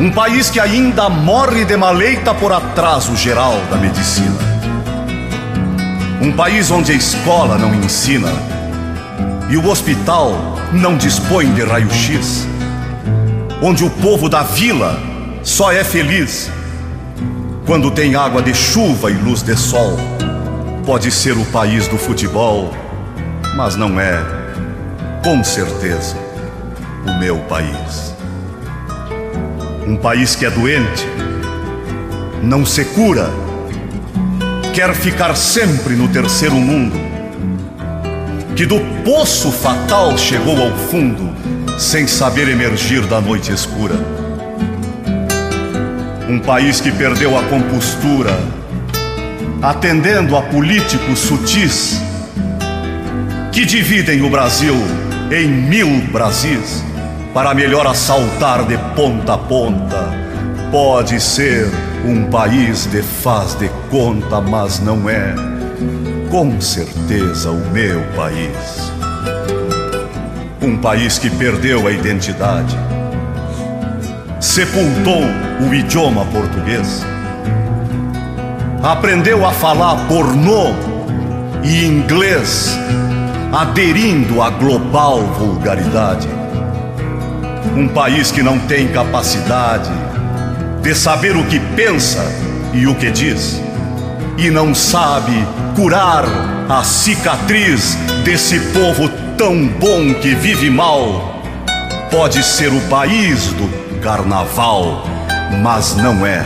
Um 0.00 0.10
país 0.10 0.50
que 0.50 0.58
ainda 0.58 1.08
morre 1.08 1.64
de 1.64 1.76
maleita 1.76 2.34
por 2.34 2.52
atraso 2.52 3.14
geral 3.16 3.54
da 3.70 3.76
medicina 3.76 4.52
um 6.22 6.30
país 6.30 6.70
onde 6.70 6.92
a 6.92 6.94
escola 6.94 7.58
não 7.58 7.74
ensina 7.74 8.28
e 9.50 9.56
o 9.56 9.68
hospital 9.68 10.56
não 10.72 10.96
dispõe 10.96 11.52
de 11.52 11.64
raio-x. 11.64 12.46
Onde 13.60 13.82
o 13.82 13.90
povo 13.90 14.28
da 14.28 14.44
vila 14.44 15.00
só 15.42 15.72
é 15.72 15.82
feliz 15.82 16.48
quando 17.66 17.90
tem 17.90 18.14
água 18.14 18.40
de 18.40 18.54
chuva 18.54 19.10
e 19.10 19.14
luz 19.14 19.42
de 19.42 19.56
sol. 19.56 19.98
Pode 20.86 21.10
ser 21.10 21.36
o 21.36 21.44
país 21.46 21.88
do 21.88 21.98
futebol, 21.98 22.72
mas 23.56 23.74
não 23.74 23.98
é, 23.98 24.22
com 25.24 25.42
certeza, 25.42 26.16
o 27.04 27.18
meu 27.18 27.38
país. 27.40 28.11
Um 29.92 29.96
país 29.98 30.34
que 30.34 30.46
é 30.46 30.50
doente, 30.50 31.06
não 32.42 32.64
se 32.64 32.82
cura 32.82 33.30
quer 34.72 34.94
ficar 34.94 35.36
sempre 35.36 35.94
no 35.94 36.08
terceiro 36.08 36.54
mundo, 36.54 36.96
que 38.56 38.64
do 38.64 38.80
poço 39.04 39.52
fatal 39.52 40.16
chegou 40.16 40.58
ao 40.58 40.74
fundo, 40.88 41.30
sem 41.78 42.06
saber 42.06 42.48
emergir 42.48 43.02
da 43.02 43.20
noite 43.20 43.52
escura. 43.52 43.94
Um 46.26 46.38
país 46.38 46.80
que 46.80 46.90
perdeu 46.90 47.38
a 47.38 47.42
compostura, 47.42 48.34
atendendo 49.60 50.38
a 50.38 50.42
políticos 50.42 51.18
sutis, 51.18 52.00
que 53.52 53.66
dividem 53.66 54.22
o 54.22 54.30
Brasil 54.30 54.74
em 55.30 55.48
mil 55.48 56.00
Brasis, 56.10 56.82
para 57.32 57.54
melhor 57.54 57.86
assaltar 57.86 58.64
de 58.66 58.76
ponta 58.94 59.34
a 59.34 59.38
ponta. 59.38 60.10
Pode 60.70 61.20
ser 61.20 61.66
um 62.04 62.24
país 62.24 62.86
de 62.86 63.02
faz 63.02 63.54
de 63.54 63.68
conta, 63.90 64.40
mas 64.40 64.80
não 64.80 65.08
é, 65.08 65.34
com 66.30 66.60
certeza, 66.60 67.50
o 67.50 67.70
meu 67.70 68.02
país. 68.14 68.92
Um 70.60 70.76
país 70.76 71.18
que 71.18 71.30
perdeu 71.30 71.86
a 71.86 71.90
identidade, 71.90 72.76
sepultou 74.40 75.22
o 75.60 75.74
idioma 75.74 76.24
português, 76.26 77.04
aprendeu 78.82 79.46
a 79.46 79.52
falar 79.52 79.96
pornô 80.06 80.72
e 81.64 81.84
inglês, 81.84 82.76
aderindo 83.52 84.42
à 84.42 84.50
global 84.50 85.20
vulgaridade. 85.38 86.41
Um 87.76 87.88
país 87.88 88.30
que 88.30 88.42
não 88.42 88.58
tem 88.58 88.88
capacidade 88.88 89.90
de 90.82 90.94
saber 90.94 91.36
o 91.36 91.44
que 91.44 91.58
pensa 91.74 92.22
e 92.74 92.86
o 92.86 92.94
que 92.94 93.10
diz, 93.10 93.62
e 94.36 94.50
não 94.50 94.74
sabe 94.74 95.32
curar 95.74 96.24
a 96.68 96.82
cicatriz 96.82 97.96
desse 98.24 98.58
povo 98.72 99.08
tão 99.36 99.66
bom 99.66 100.12
que 100.14 100.34
vive 100.34 100.70
mal. 100.70 101.42
Pode 102.10 102.42
ser 102.42 102.72
o 102.72 102.80
país 102.88 103.46
do 103.52 103.68
carnaval, 104.00 105.04
mas 105.62 105.94
não 105.96 106.26
é, 106.26 106.44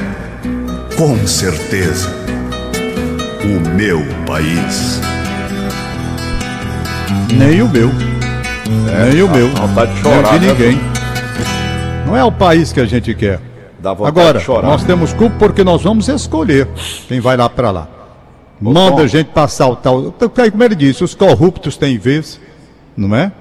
com 0.97 1.27
certeza, 1.27 2.09
o 3.43 3.69
meu 3.75 4.05
país. 4.27 5.01
Nem 7.33 7.63
o 7.63 7.69
meu. 7.69 7.91
É, 8.89 9.11
Nem 9.11 9.23
o 9.23 9.29
meu. 9.29 9.49
Vontade 9.51 9.95
de 9.95 10.01
chorar, 10.01 10.33
Nem 10.33 10.41
de 10.41 10.47
né, 10.47 10.53
ninguém. 10.53 10.96
Não 12.07 12.17
é 12.17 12.23
o 12.23 12.31
país 12.31 12.73
que 12.73 12.81
a 12.81 12.85
gente 12.85 13.13
quer. 13.15 13.41
Agora, 14.07 14.41
nós 14.63 14.85
temos 14.85 15.13
culpa 15.13 15.37
porque 15.39 15.65
nós 15.65 15.83
vamos 15.83 16.09
escolher 16.09 16.69
quem 17.09 17.21
vai 17.21 17.37
lá 17.37 17.49
para 17.49 17.71
lá. 17.71 17.89
Manda 18.61 19.03
a 19.03 19.07
gente 19.07 19.29
passar 19.29 19.67
o 19.67 19.77
tal. 19.77 20.07
Então, 20.07 20.29
Como 20.29 20.65
ele 20.65 20.75
disse, 20.75 21.05
os 21.05 21.15
corruptos 21.15 21.77
têm 21.77 21.99
vez, 21.99 22.41
não 22.97 23.15
é? 23.15 23.33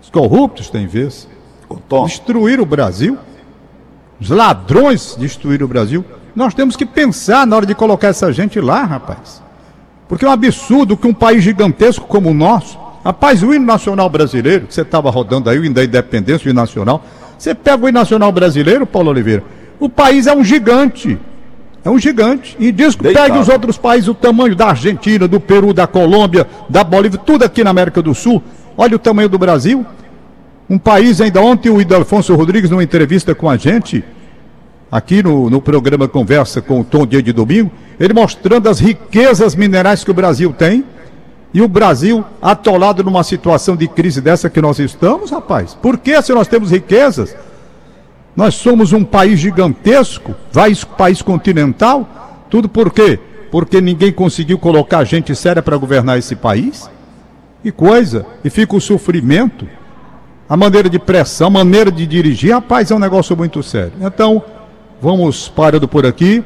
Os 0.00 0.08
corruptos 0.08 0.70
têm 0.70 0.86
vez. 0.86 1.28
Destruir 2.06 2.60
o 2.60 2.64
Brasil. 2.64 3.18
Os 4.20 4.30
ladrões 4.30 5.16
destruíram 5.18 5.66
o 5.66 5.68
Brasil. 5.68 6.04
Nós 6.34 6.54
temos 6.54 6.76
que 6.76 6.86
pensar 6.86 7.46
na 7.46 7.56
hora 7.56 7.66
de 7.66 7.74
colocar 7.74 8.08
essa 8.08 8.32
gente 8.32 8.60
lá, 8.60 8.84
rapaz. 8.84 9.42
Porque 10.08 10.24
é 10.24 10.28
um 10.28 10.32
absurdo 10.32 10.96
que 10.96 11.06
um 11.06 11.14
país 11.14 11.42
gigantesco 11.42 12.06
como 12.06 12.30
o 12.30 12.34
nosso. 12.34 12.78
Rapaz, 13.04 13.42
o 13.42 13.52
hino 13.52 13.64
nacional 13.64 14.08
brasileiro, 14.08 14.66
que 14.66 14.74
você 14.74 14.82
estava 14.82 15.10
rodando 15.10 15.48
aí, 15.48 15.58
o 15.58 15.64
hino 15.64 15.74
da 15.74 15.84
independência, 15.84 16.46
o 16.46 16.50
hino 16.50 16.60
nacional. 16.60 17.02
Você 17.40 17.54
pega 17.54 17.86
o 17.86 17.90
nacional 17.90 18.30
brasileiro, 18.30 18.84
Paulo 18.84 19.08
Oliveira. 19.08 19.42
O 19.80 19.88
país 19.88 20.26
é 20.26 20.36
um 20.36 20.44
gigante. 20.44 21.18
É 21.82 21.88
um 21.88 21.98
gigante. 21.98 22.54
E 22.60 22.70
diz 22.70 22.94
que 22.94 23.04
Deitado. 23.04 23.28
pega 23.28 23.40
os 23.40 23.48
outros 23.48 23.78
países, 23.78 24.08
o 24.08 24.14
tamanho 24.14 24.54
da 24.54 24.66
Argentina, 24.66 25.26
do 25.26 25.40
Peru, 25.40 25.72
da 25.72 25.86
Colômbia, 25.86 26.46
da 26.68 26.84
Bolívia, 26.84 27.18
tudo 27.18 27.42
aqui 27.42 27.64
na 27.64 27.70
América 27.70 28.02
do 28.02 28.14
Sul. 28.14 28.42
Olha 28.76 28.94
o 28.94 28.98
tamanho 28.98 29.26
do 29.26 29.38
Brasil. 29.38 29.86
Um 30.68 30.76
país, 30.76 31.18
ainda 31.18 31.40
ontem, 31.40 31.70
o 31.70 31.80
Idelfonso 31.80 32.34
Rodrigues, 32.34 32.68
numa 32.68 32.84
entrevista 32.84 33.34
com 33.34 33.48
a 33.48 33.56
gente, 33.56 34.04
aqui 34.92 35.22
no, 35.22 35.48
no 35.48 35.62
programa 35.62 36.06
Conversa 36.06 36.60
com 36.60 36.80
o 36.80 36.84
Tom 36.84 37.06
Dia 37.06 37.22
de 37.22 37.32
Domingo, 37.32 37.70
ele 37.98 38.12
mostrando 38.12 38.68
as 38.68 38.78
riquezas 38.78 39.54
minerais 39.54 40.04
que 40.04 40.10
o 40.10 40.14
Brasil 40.14 40.52
tem. 40.52 40.84
E 41.52 41.60
o 41.60 41.68
Brasil 41.68 42.24
atolado 42.40 43.02
numa 43.02 43.24
situação 43.24 43.76
de 43.76 43.88
crise 43.88 44.20
dessa 44.20 44.48
que 44.48 44.60
nós 44.60 44.78
estamos, 44.78 45.30
rapaz. 45.30 45.74
Por 45.74 45.98
que 45.98 46.20
se 46.22 46.32
nós 46.32 46.46
temos 46.46 46.70
riquezas? 46.70 47.36
Nós 48.36 48.54
somos 48.54 48.92
um 48.92 49.04
país 49.04 49.40
gigantesco, 49.40 50.34
país 50.96 51.22
continental, 51.22 52.46
tudo 52.48 52.68
por 52.68 52.92
quê? 52.92 53.18
Porque 53.50 53.80
ninguém 53.80 54.12
conseguiu 54.12 54.58
colocar 54.58 55.02
gente 55.02 55.34
séria 55.34 55.60
para 55.60 55.76
governar 55.76 56.18
esse 56.18 56.36
país? 56.36 56.88
Que 57.62 57.72
coisa! 57.72 58.24
E 58.44 58.48
fica 58.48 58.76
o 58.76 58.80
sofrimento, 58.80 59.66
a 60.48 60.56
maneira 60.56 60.88
de 60.88 60.98
pressão, 60.98 61.48
a 61.48 61.50
maneira 61.50 61.90
de 61.90 62.06
dirigir, 62.06 62.52
rapaz, 62.52 62.90
é 62.90 62.94
um 62.94 62.98
negócio 63.00 63.36
muito 63.36 63.62
sério. 63.62 63.92
Então, 64.00 64.42
vamos 65.02 65.48
parando 65.48 65.88
por 65.88 66.06
aqui 66.06 66.44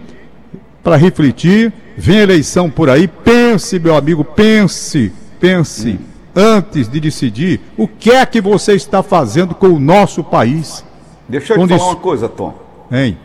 para 0.85 0.97
refletir. 0.97 1.73
Vem 1.97 2.19
eleição 2.19 2.71
por 2.71 2.91
aí, 2.91 3.09
pense, 3.09 3.79
meu 3.79 3.97
amigo, 3.97 4.25
pense, 4.25 5.13
pense 5.41 5.99
antes 6.35 6.89
de 6.89 7.01
decidir 7.01 7.61
o 7.79 7.87
que 7.87 8.11
é 8.11 8.27
que 8.27 8.41
você 8.41 8.75
está 8.75 9.03
fazendo 9.03 9.55
com 9.55 9.69
o 9.69 9.81
nosso 9.81 10.23
país. 10.23 10.85
deixa 11.29 11.55
eu 11.55 11.67
te 11.67 11.79
falar 11.79 11.91
uma 11.93 11.97
coisa, 11.97 12.29
Tom. 12.29 12.53
Hein? 12.91 13.17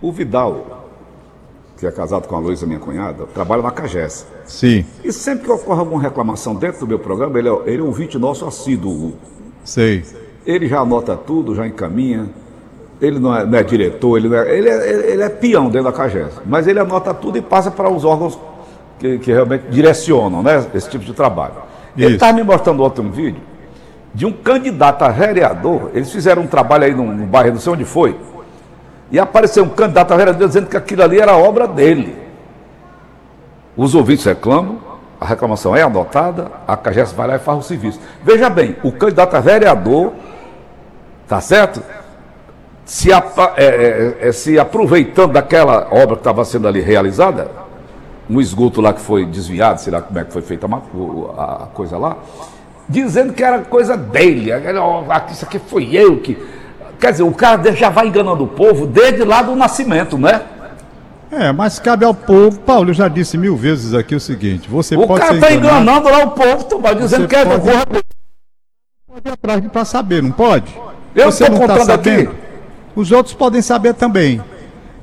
O 0.00 0.12
Vidal, 0.12 0.90
que 1.78 1.86
é 1.86 1.90
casado 1.90 2.28
com 2.28 2.36
a 2.36 2.38
Luísa, 2.38 2.66
minha 2.66 2.78
cunhada, 2.78 3.24
trabalha 3.26 3.62
na 3.62 3.70
Cagés. 3.70 4.26
Sim, 4.44 4.84
E 5.02 5.10
sempre 5.12 5.46
que 5.46 5.50
ocorre 5.50 5.80
alguma 5.80 6.00
reclamação 6.02 6.54
dentro 6.54 6.80
do 6.80 6.86
meu 6.86 6.98
programa, 6.98 7.38
ele 7.38 7.48
é, 7.48 7.52
ele 7.66 7.80
é 7.80 7.82
um 7.82 7.86
ouvinte 7.86 8.18
nosso 8.18 8.46
assíduo. 8.46 9.14
sei. 9.64 10.04
Ele 10.46 10.66
já 10.68 10.80
anota 10.80 11.14
tudo, 11.16 11.54
já 11.54 11.66
encaminha. 11.66 12.26
Ele 13.00 13.18
não 13.18 13.34
é, 13.36 13.44
não 13.46 13.58
é 13.58 13.62
diretor, 13.62 14.16
ele, 14.16 14.34
é, 14.34 14.58
ele, 14.58 14.68
é, 14.68 14.90
ele- 14.90 15.06
ele 15.12 15.22
é 15.22 15.28
peão 15.28 15.66
dentro 15.70 15.84
da 15.84 15.92
CAGES. 15.92 16.40
Mas 16.44 16.66
ele 16.66 16.80
anota 16.80 17.14
tudo 17.14 17.38
e 17.38 17.40
passa 17.40 17.70
para 17.70 17.88
os 17.88 18.04
órgãos 18.04 18.38
que, 18.98 19.18
que 19.18 19.32
realmente 19.32 19.64
direcionam 19.70 20.42
né, 20.42 20.66
esse 20.74 20.90
tipo 20.90 21.04
de 21.04 21.12
trabalho. 21.12 21.54
Ele 21.96 22.06
Isso. 22.06 22.14
estava 22.16 22.32
me 22.32 22.42
mostrando 22.42 22.82
ontem 22.82 23.00
um 23.00 23.10
vídeo 23.10 23.40
de 24.12 24.26
um 24.26 24.32
candidato 24.32 25.02
a 25.02 25.08
vereador. 25.10 25.90
Eles 25.94 26.10
fizeram 26.10 26.42
um 26.42 26.46
trabalho 26.48 26.84
aí 26.84 26.94
no, 26.94 27.04
no 27.04 27.26
bairro, 27.26 27.52
não 27.54 27.60
sei 27.60 27.72
onde 27.72 27.84
foi. 27.84 28.16
E 29.12 29.18
apareceu 29.18 29.62
um 29.64 29.68
candidato 29.68 30.12
a 30.12 30.16
vereador 30.16 30.48
dizendo 30.48 30.66
que 30.66 30.76
aquilo 30.76 31.02
ali 31.04 31.20
era 31.20 31.36
obra 31.36 31.68
dele. 31.68 32.16
Os 33.76 33.94
ouvintes 33.94 34.24
reclamam, 34.24 34.78
a 35.20 35.24
reclamação 35.24 35.74
é 35.76 35.82
anotada, 35.82 36.50
a 36.66 36.76
CAGES 36.76 37.12
vai 37.12 37.28
lá 37.28 37.36
e 37.36 37.38
faz 37.38 37.58
o 37.58 37.62
serviço. 37.62 38.00
Veja 38.24 38.50
bem, 38.50 38.76
o 38.82 38.90
candidato 38.90 39.34
a 39.36 39.40
vereador, 39.40 40.12
tá 41.28 41.40
certo? 41.40 41.80
Se, 42.88 43.12
apa- 43.12 43.52
é, 43.58 44.16
é, 44.22 44.28
é, 44.28 44.32
se 44.32 44.58
aproveitando 44.58 45.32
daquela 45.34 45.88
obra 45.90 46.16
que 46.16 46.20
estava 46.22 46.42
sendo 46.42 46.66
ali 46.66 46.80
realizada, 46.80 47.50
um 48.30 48.40
esgoto 48.40 48.80
lá 48.80 48.94
que 48.94 49.00
foi 49.02 49.26
desviado, 49.26 49.78
sei 49.78 49.92
lá 49.92 50.00
como 50.00 50.18
é 50.18 50.24
que 50.24 50.32
foi 50.32 50.40
feita 50.40 50.66
a, 50.66 50.96
o- 50.96 51.34
a 51.36 51.68
coisa 51.74 51.98
lá, 51.98 52.16
dizendo 52.88 53.34
que 53.34 53.44
era 53.44 53.58
coisa 53.58 53.94
dele, 53.94 54.50
aqui, 55.10 55.34
isso 55.34 55.44
aqui 55.44 55.58
foi 55.58 55.94
eu 55.94 56.18
que. 56.20 56.38
Quer 56.98 57.10
dizer, 57.12 57.24
o 57.24 57.32
cara 57.34 57.72
já 57.74 57.90
vai 57.90 58.06
enganando 58.08 58.42
o 58.44 58.48
povo 58.48 58.86
desde 58.86 59.22
lá 59.22 59.42
do 59.42 59.54
nascimento, 59.54 60.16
né? 60.16 60.40
É, 61.30 61.52
mas 61.52 61.78
cabe 61.78 62.06
ao 62.06 62.14
povo. 62.14 62.58
Paulo, 62.60 62.88
eu 62.88 62.94
já 62.94 63.06
disse 63.06 63.36
mil 63.36 63.54
vezes 63.54 63.92
aqui 63.92 64.14
o 64.14 64.20
seguinte: 64.20 64.66
você 64.66 64.96
O 64.96 65.06
pode 65.06 65.20
cara 65.20 65.32
ser 65.34 65.38
está 65.40 65.52
enganado, 65.52 65.82
enganando 65.82 66.08
lá 66.08 66.24
o 66.24 66.30
povo, 66.30 66.64
Tomás, 66.64 66.96
dizendo 66.96 67.20
Você 67.24 67.28
que 67.28 67.36
é 67.36 67.44
pode- 67.44 67.60
concorra- 67.60 67.86
pode 69.06 69.28
ir 69.28 69.30
atrás 69.30 69.66
para 69.70 69.84
saber, 69.84 70.22
não 70.22 70.30
pode? 70.32 70.74
Eu 71.14 71.28
estou 71.28 71.50
tá 71.50 71.54
contando 71.58 71.90
aqui. 71.90 72.28
Os 72.94 73.12
outros 73.12 73.34
podem 73.34 73.62
saber 73.62 73.94
também. 73.94 74.40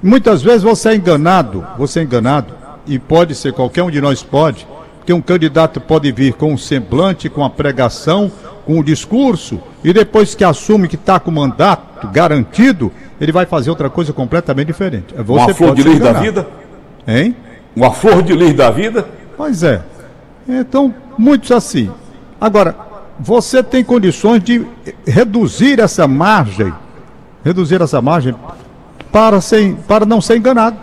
Muitas 0.01 0.43
vezes 0.43 0.63
você 0.63 0.89
é 0.89 0.95
enganado, 0.95 1.65
você 1.77 1.99
é 1.99 2.03
enganado, 2.03 2.53
e 2.85 2.99
pode 2.99 3.33
ser, 3.33 3.53
qualquer 3.53 3.83
um 3.83 3.89
de 3.89 3.99
nós 3.99 4.21
pode, 4.21 4.67
que 5.05 5.13
um 5.13 5.21
candidato 5.21 5.79
pode 5.79 6.11
vir 6.11 6.33
com 6.33 6.53
um 6.53 6.57
semblante, 6.57 7.29
com 7.29 7.43
a 7.43 7.49
pregação, 7.49 8.31
com 8.65 8.79
o 8.79 8.83
discurso, 8.83 9.59
e 9.83 9.93
depois 9.93 10.33
que 10.35 10.43
assume 10.43 10.87
que 10.87 10.95
está 10.95 11.19
com 11.19 11.31
o 11.31 11.33
mandato 11.33 12.07
garantido, 12.07 12.91
ele 13.21 13.31
vai 13.31 13.45
fazer 13.45 13.69
outra 13.69 13.89
coisa 13.89 14.11
completamente 14.11 14.67
diferente. 14.67 15.13
Você 15.15 15.31
Uma 15.31 15.53
flor 15.53 15.69
pode 15.69 15.83
de 15.83 15.89
lis 15.89 15.99
da 15.99 16.13
vida? 16.13 16.47
Hein? 17.07 17.35
Uma 17.75 17.91
flor 17.91 18.21
de 18.23 18.33
lis 18.33 18.53
da 18.53 18.71
vida? 18.71 19.07
Pois 19.37 19.63
é. 19.63 19.81
Então, 20.47 20.93
muitos 21.17 21.51
assim. 21.51 21.89
Agora, 22.39 22.75
você 23.19 23.63
tem 23.63 23.83
condições 23.83 24.43
de 24.43 24.65
reduzir 25.05 25.79
essa 25.79 26.07
margem, 26.07 26.73
reduzir 27.45 27.79
essa 27.79 28.01
margem 28.01 28.33
para, 29.11 29.39
ser, 29.39 29.75
para 29.87 30.03
não 30.03 30.19
ser 30.19 30.37
enganado. 30.37 30.75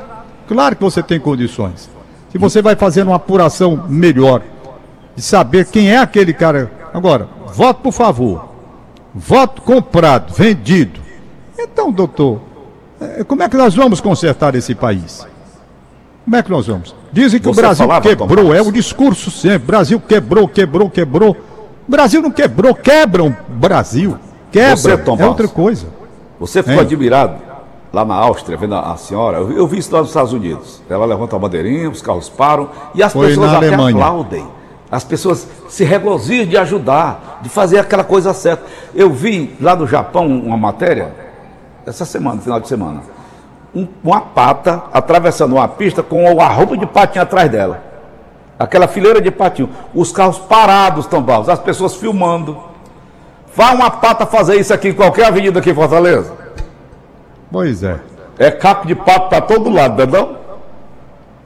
Claro 0.46 0.76
que 0.76 0.82
você 0.82 1.02
tem 1.02 1.18
condições. 1.18 1.90
Se 2.30 2.38
você 2.38 2.62
vai 2.62 2.76
fazendo 2.76 3.08
uma 3.08 3.16
apuração 3.16 3.84
melhor, 3.88 4.42
de 5.16 5.20
saber 5.20 5.66
quem 5.66 5.90
é 5.90 5.98
aquele 5.98 6.32
cara. 6.32 6.70
Agora, 6.94 7.28
voto 7.52 7.80
por 7.82 7.92
favor. 7.92 8.48
Voto 9.12 9.60
comprado, 9.60 10.32
vendido. 10.32 11.00
Então, 11.58 11.92
doutor, 11.92 12.40
eh, 13.00 13.24
como 13.24 13.42
é 13.42 13.48
que 13.48 13.56
nós 13.56 13.74
vamos 13.74 14.00
consertar 14.00 14.54
esse 14.54 14.74
país? 14.74 15.26
Como 16.24 16.36
é 16.36 16.42
que 16.42 16.50
nós 16.50 16.66
vamos? 16.66 16.94
Dizem 17.12 17.38
que 17.38 17.46
Você 17.46 17.60
o 17.60 17.62
Brasil 17.62 17.86
falava, 17.86 18.08
quebrou, 18.08 18.44
Tomás? 18.44 18.58
é 18.58 18.62
o 18.62 18.72
discurso 18.72 19.30
sempre. 19.30 19.66
Brasil 19.66 20.00
quebrou, 20.00 20.48
quebrou, 20.48 20.88
quebrou. 20.88 21.36
Brasil 21.86 22.22
não 22.22 22.30
quebrou, 22.30 22.74
quebram 22.74 23.36
Brasil. 23.48 24.16
Quebra, 24.50 24.76
Você, 24.76 24.92
é 24.92 25.26
outra 25.26 25.48
coisa. 25.48 25.86
Você 26.46 26.60
ficou 26.60 26.74
Hein? 26.74 26.80
admirado 26.80 27.34
lá 27.92 28.04
na 28.04 28.14
Áustria, 28.16 28.56
vendo 28.58 28.74
a, 28.74 28.92
a 28.92 28.96
senhora? 28.96 29.38
Eu, 29.38 29.46
vi- 29.46 29.56
eu 29.56 29.66
vi 29.66 29.78
isso 29.78 29.92
lá 29.94 30.00
nos 30.00 30.08
Estados 30.08 30.32
Unidos. 30.32 30.82
Ela 30.90 31.06
levanta 31.06 31.36
a 31.36 31.38
bandeirinha, 31.38 31.88
os 31.88 32.02
carros 32.02 32.28
param 32.28 32.68
e 32.94 33.02
as 33.02 33.12
Foi 33.12 33.28
pessoas 33.28 33.52
até 33.54 33.68
aplaudem. 33.96 34.46
As 34.90 35.04
pessoas 35.04 35.46
se 35.68 35.84
regozijam 35.84 36.46
de 36.46 36.56
ajudar, 36.56 37.38
de 37.42 37.48
fazer 37.48 37.78
aquela 37.78 38.02
coisa 38.04 38.34
certa. 38.34 38.64
Eu 38.94 39.08
vi 39.10 39.56
lá 39.60 39.76
no 39.76 39.86
Japão 39.86 40.26
uma 40.26 40.56
matéria, 40.56 41.14
essa 41.86 42.04
semana, 42.04 42.40
final 42.40 42.58
de 42.60 42.66
semana, 42.68 43.02
um- 43.74 43.86
uma 44.02 44.20
pata 44.20 44.82
atravessando 44.92 45.52
uma 45.54 45.68
pista 45.68 46.02
com 46.02 46.40
a 46.40 46.48
roupa 46.48 46.76
de 46.76 46.86
patinho 46.86 47.22
atrás 47.22 47.48
dela. 47.50 47.82
Aquela 48.58 48.86
fileira 48.88 49.20
de 49.20 49.30
patinho. 49.30 49.68
Os 49.94 50.10
carros 50.12 50.38
parados, 50.38 51.06
Tombaus, 51.06 51.48
as 51.48 51.58
pessoas 51.60 51.94
filmando. 51.94 52.71
Vai 53.54 53.74
uma 53.74 53.90
pata 53.90 54.24
fazer 54.26 54.56
isso 54.58 54.72
aqui 54.72 54.88
em 54.88 54.92
qualquer 54.94 55.26
avenida 55.26 55.58
aqui 55.58 55.70
em 55.70 55.74
Fortaleza? 55.74 56.32
Pois 57.50 57.82
é. 57.82 57.98
É 58.38 58.50
capo 58.50 58.86
de 58.86 58.94
pato 58.94 59.28
para 59.28 59.40
todo 59.42 59.68
lado, 59.68 59.96
não 60.06 60.18
é 60.18 60.22
não? 60.22 60.42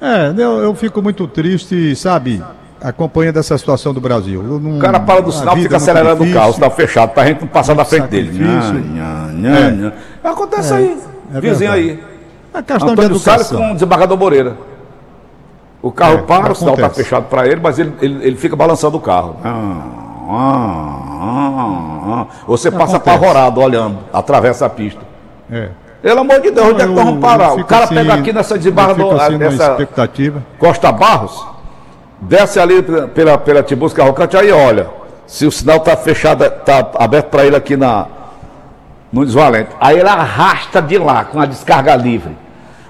É, 0.01 0.29
eu, 0.43 0.59
eu 0.61 0.75
fico 0.75 1.03
muito 1.03 1.27
triste, 1.27 1.97
sabe, 1.97 2.43
acompanhando 2.81 3.39
essa 3.39 3.57
situação 3.59 3.93
do 3.93 4.01
Brasil. 4.01 4.43
Não- 4.43 4.77
O 4.77 4.79
cara 4.81 5.01
para 5.01 5.21
do 5.21 5.31
a 5.31 5.33
sinal, 5.33 5.57
fica 5.57 5.75
é 5.75 5.77
acelerando 5.79 6.23
o 6.23 6.33
carro, 6.33 6.53
sinal 6.53 6.71
fechado, 6.71 7.11
pra 7.11 7.27
gente 7.27 7.41
não 7.41 7.49
passar 7.49 7.75
na 7.75 7.85
frente 7.85 8.07
dele. 8.09 8.39
Nha, 8.39 8.73
nha, 9.33 9.71
nha. 9.71 9.93
Acontece 10.23 10.75
aí, 10.75 10.97
é 11.35 11.41
vizinho 11.41 11.73
aí. 11.73 12.03
É 12.55 12.63
questão 12.63 12.87
de 12.89 12.93
Antônio 12.93 13.19
Salles 13.19 13.47
educação. 13.47 13.59
com 13.59 13.71
o 13.71 13.75
desembargador 13.75 14.17
Moreira. 14.17 14.57
O 15.83 15.91
carro 15.91 16.19
É, 16.19 16.23
para, 16.23 16.53
o 16.53 16.55
sinal 16.55 16.75
está 16.75 16.87
acontece. 16.87 17.03
fechado 17.05 17.25
para 17.25 17.47
ele, 17.47 17.61
mas 17.63 17.79
ele, 17.79 17.93
ele, 18.01 18.27
ele 18.29 18.37
fica 18.37 18.55
balançando 18.57 18.97
o 18.97 19.01
carro. 19.01 19.37
Ah. 19.45 20.06
Você 22.47 22.71
passa 22.71 22.97
Acontece. 22.97 23.17
apavorado 23.17 23.61
olhando, 23.61 23.99
atravessa 24.13 24.67
a 24.67 24.71
pista. 24.71 25.01
É. 25.51 25.69
Pelo 26.03 26.21
amor 26.21 26.41
de 26.41 26.51
Deus, 26.51 26.69
onde 26.69 26.83
é 26.83 26.87
que 26.87 26.93
nós 26.93 27.05
vamos 27.05 27.21
parar? 27.21 27.55
O 27.55 27.65
cara 27.65 27.85
assim- 27.85 27.95
pega 27.95 28.15
aqui 28.15 28.33
nessa 28.33 28.55
eu 28.55 28.59
desembargador, 28.59 29.09
fico 29.13 29.21
assim 29.21 29.39
nessa 29.39 29.71
expectativa. 29.73 30.43
Costa 30.59 30.93
Barros, 30.93 31.47
desce 32.21 32.61
ali 32.61 32.83
pela, 32.83 33.09
pela, 33.09 33.39
pela 33.39 33.63
Tibusca 33.63 34.05
Rocante, 34.05 34.37
aí 34.37 34.53
olha, 34.53 34.89
se 35.27 35.47
o 35.47 35.51
sinal 35.53 35.79
está 35.79 35.97
fechado, 35.97 36.45
está 36.45 36.91
aberto 36.99 37.27
para 37.31 37.45
ele 37.45 37.57
aqui 37.57 37.77
na, 37.77 38.07
no 39.13 39.25
Desvalente. 39.25 39.71
Aí 39.81 39.99
ele 39.99 40.09
arrasta 40.09 40.81
de 40.81 40.99
lá 40.99 41.25
com 41.25 41.41
a 41.41 41.47
descarga 41.47 41.97
livre. 41.97 42.37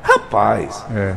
Rapaz, 0.03 0.85
É. 0.95 1.15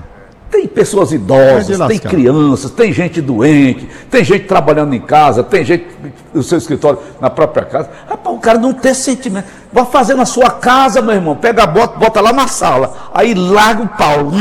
tem 0.49 0.67
pessoas 0.67 1.11
idosas, 1.11 1.77
tem 1.87 1.99
crianças, 1.99 2.71
tem 2.71 2.91
gente 2.91 3.21
doente, 3.21 3.87
tem 4.09 4.23
gente 4.23 4.45
trabalhando 4.45 4.93
em 4.93 4.99
casa, 4.99 5.43
tem 5.43 5.63
gente 5.63 5.85
no 6.33 6.41
seu 6.41 6.57
escritório, 6.57 6.99
na 7.21 7.29
própria 7.29 7.65
casa. 7.65 7.89
Rapaz, 8.07 8.35
o 8.35 8.39
cara 8.39 8.57
não 8.57 8.73
tem 8.73 8.93
sentimento. 8.93 9.47
Vai 9.71 9.85
fazer 9.85 10.15
na 10.15 10.25
sua 10.25 10.49
casa, 10.49 11.01
meu 11.01 11.13
irmão. 11.13 11.35
Pega 11.35 11.63
a 11.63 11.67
bota, 11.67 11.97
bota 11.97 12.19
lá 12.19 12.33
na 12.33 12.47
sala. 12.47 13.09
Aí 13.13 13.33
larga 13.33 13.83
o 13.83 13.87
pau. 13.87 14.31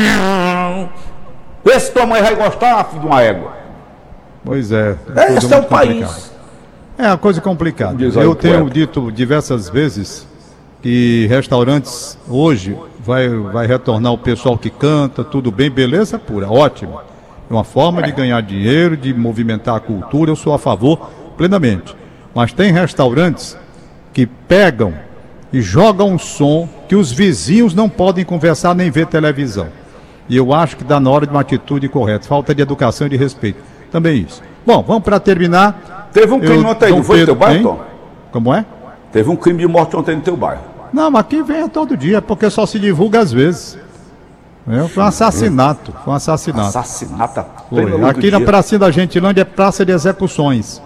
Vê 1.65 1.79
se 1.79 1.93
tua 1.93 2.07
mãe 2.07 2.23
vai 2.23 2.35
gostar, 2.35 2.85
filho 2.85 3.01
de 3.03 3.07
uma 3.07 3.23
égua. 3.23 3.53
Pois 4.45 4.73
é. 4.73 4.97
É, 5.15 5.35
Esse 5.35 5.53
é 5.53 5.57
o 5.57 5.61
muito 5.61 5.69
complicada. 5.69 5.69
país. 5.69 6.33
É 6.97 7.07
uma 7.09 7.19
coisa 7.19 7.41
complicada. 7.41 8.03
Eu 8.03 8.35
tenho 8.35 8.61
poeta. 8.61 8.71
dito 8.75 9.13
diversas 9.13 9.69
vezes 9.69 10.27
que 10.83 11.27
restaurantes 11.29 12.17
hoje 12.29 12.77
vai, 13.09 13.27
vai 13.27 13.67
retornar 13.67 14.13
o 14.13 14.19
pessoal 14.19 14.59
que 14.59 14.69
canta, 14.69 15.25
tudo 15.25 15.51
bem, 15.51 15.71
beleza 15.71 16.19
pura, 16.19 16.51
ótimo. 16.51 17.01
É 17.49 17.53
uma 17.53 17.65
forma 17.65 18.03
de 18.03 18.13
ganhar 18.13 18.43
dinheiro, 18.43 18.99
de 18.99 19.15
movimentar 19.15 19.77
a 19.77 19.81
cultura, 19.81 20.31
eu 20.31 20.37
sou 20.37 20.53
a 20.53 20.59
favor 20.59 21.11
plenamente. 21.35 21.97
Mas 22.35 22.53
tem 22.53 22.71
restaurantes 22.71 23.57
que 24.13 24.27
pegam 24.27 24.93
e 25.51 25.63
jogam 25.63 26.11
um 26.11 26.19
som 26.19 26.69
que 26.87 26.95
os 26.95 27.11
vizinhos 27.11 27.75
não 27.75 27.89
podem 27.89 28.27
conversar 28.27 28.75
nem 28.75 28.91
ver 28.91 29.07
televisão. 29.07 29.69
E 30.29 30.37
eu 30.37 30.53
acho 30.53 30.77
que 30.77 30.85
dá 30.85 31.01
na 31.01 31.09
hora 31.09 31.27
de 31.27 31.33
uma 31.33 31.41
atitude 31.41 31.89
correta. 31.89 32.29
Falta 32.29 32.55
de 32.55 32.61
educação 32.61 33.07
e 33.07 33.11
de 33.11 33.17
respeito. 33.17 33.59
Também 33.91 34.19
isso. 34.21 34.43
Bom, 34.67 34.85
vamos 34.87 35.03
para 35.03 35.19
terminar. 35.19 36.11
Teve 36.13 36.31
um 36.35 36.39
crime 36.39 36.63
Eu- 36.63 36.67
ontem 36.69 36.91
não 36.91 37.03
foi 37.03 37.21
no 37.21 37.25
teu 37.25 37.35
bairro? 37.35 37.63
Tom? 37.63 37.81
Como 38.31 38.55
é? 38.55 38.67
Teve 39.11 39.31
um 39.31 39.37
crime 39.37 39.61
de 39.61 39.67
morte 39.67 39.97
ontem 39.97 40.15
no 40.17 40.21
teu 40.21 40.37
bairro. 40.37 40.61
Não, 40.93 41.11
mas 41.11 41.21
aqui 41.21 41.43
vem 41.43 41.69
todo 41.69 41.97
dia, 41.97 42.21
porque 42.23 42.49
só 42.51 42.67
se 42.67 42.79
divulga 42.79 43.21
às 43.21 43.33
vezes. 43.33 43.79
É, 44.69 44.87
foi 44.89 45.03
um 45.03 45.07
assassinato. 45.07 45.95
Foi 46.05 46.13
um 46.13 46.17
assassinato. 46.17 46.69
Assassinato. 46.69 47.41
a 47.41 47.45
Foi. 47.71 48.05
Aqui 48.05 48.31
na 48.31 48.41
pracinha 48.41 48.79
da 48.79 48.91
Gentilândia 48.91 49.43
é 49.43 49.45
praça 49.45 49.85
de 49.85 49.93
execuções. 49.93 50.83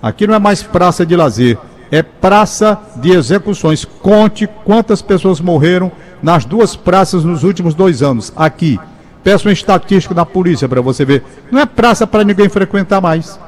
Aqui 0.00 0.26
não 0.26 0.34
é 0.34 0.38
mais 0.38 0.62
praça 0.62 1.04
de 1.04 1.16
lazer, 1.16 1.58
é 1.90 2.02
praça 2.02 2.78
de 2.96 3.10
execuções. 3.10 3.84
Conte 3.84 4.48
quantas 4.64 5.02
pessoas 5.02 5.40
morreram 5.40 5.90
nas 6.22 6.44
duas 6.44 6.76
praças 6.76 7.24
nos 7.24 7.42
últimos 7.42 7.74
dois 7.74 8.02
anos. 8.02 8.32
Aqui. 8.36 8.78
Peço 9.24 9.48
uma 9.48 9.52
estatística 9.52 10.14
da 10.14 10.24
polícia 10.24 10.68
para 10.68 10.80
você 10.80 11.04
ver. 11.04 11.24
Não 11.50 11.60
é 11.60 11.66
praça 11.66 12.06
para 12.06 12.22
ninguém 12.22 12.48
frequentar 12.48 13.00
mais. 13.00 13.38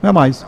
Não 0.00 0.10
é 0.10 0.12
mais. 0.12 0.46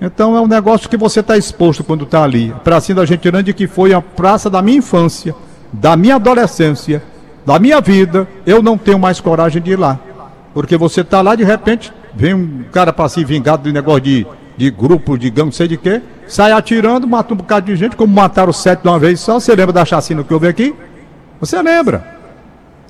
Então 0.00 0.34
é 0.34 0.40
um 0.40 0.46
negócio 0.46 0.88
que 0.88 0.96
você 0.96 1.20
está 1.20 1.36
exposto 1.36 1.84
quando 1.84 2.04
está 2.04 2.22
ali. 2.22 2.52
A 2.56 2.58
pracinha 2.58 2.96
da 2.96 3.04
Gentilândia 3.04 3.52
que 3.52 3.66
foi 3.66 3.92
a 3.92 4.00
praça 4.00 4.48
da 4.48 4.62
minha 4.62 4.78
infância, 4.78 5.34
da 5.72 5.96
minha 5.96 6.14
adolescência, 6.14 7.02
da 7.44 7.58
minha 7.58 7.80
vida. 7.80 8.26
Eu 8.46 8.62
não 8.62 8.78
tenho 8.78 8.98
mais 8.98 9.20
coragem 9.20 9.60
de 9.60 9.72
ir 9.72 9.78
lá. 9.78 9.98
Porque 10.54 10.76
você 10.76 11.04
tá 11.04 11.20
lá, 11.20 11.34
de 11.34 11.44
repente, 11.44 11.92
vem 12.14 12.34
um 12.34 12.64
cara 12.72 12.92
para 12.92 13.08
se 13.08 13.24
vingar 13.24 13.58
do 13.58 13.70
negócio 13.70 14.00
de, 14.00 14.26
de 14.56 14.70
grupo, 14.70 15.18
de 15.18 15.28
gangue, 15.28 15.46
não 15.46 15.52
sei 15.52 15.68
de 15.68 15.76
quê, 15.76 16.02
sai 16.26 16.50
atirando, 16.50 17.06
mata 17.06 17.34
um 17.34 17.36
bocado 17.36 17.66
de 17.66 17.76
gente, 17.76 17.94
como 17.94 18.12
mataram 18.12 18.52
sete 18.52 18.82
de 18.82 18.88
uma 18.88 18.98
vez 18.98 19.20
só. 19.20 19.38
Você 19.38 19.54
lembra 19.54 19.72
da 19.72 19.84
chacina 19.84 20.24
que 20.24 20.32
houve 20.32 20.48
aqui? 20.48 20.74
Você 21.40 21.60
lembra? 21.62 22.18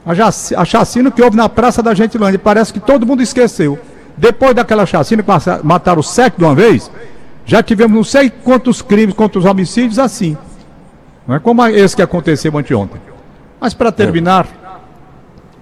A, 0.06 0.12
a 0.60 0.64
chacina 0.64 1.10
que 1.10 1.20
houve 1.22 1.36
na 1.36 1.48
Praça 1.48 1.82
da 1.82 1.92
Gentilândia. 1.92 2.38
Parece 2.38 2.72
que 2.72 2.80
todo 2.80 3.06
mundo 3.06 3.22
esqueceu. 3.22 3.78
Depois 4.20 4.54
daquela 4.54 4.84
chacina 4.84 5.22
que 5.22 5.30
mataram 5.64 6.02
sete 6.02 6.36
de 6.36 6.44
uma 6.44 6.54
vez, 6.54 6.90
já 7.46 7.62
tivemos 7.62 7.96
não 7.96 8.04
sei 8.04 8.28
quantos 8.28 8.82
crimes, 8.82 9.14
quantos 9.14 9.46
homicídios 9.46 9.98
assim. 9.98 10.36
Não 11.26 11.36
é 11.36 11.38
como 11.38 11.66
esse 11.66 11.96
que 11.96 12.02
aconteceu 12.02 12.56
anteontem. 12.58 13.00
Mas 13.58 13.72
para 13.72 13.90
terminar, 13.90 14.46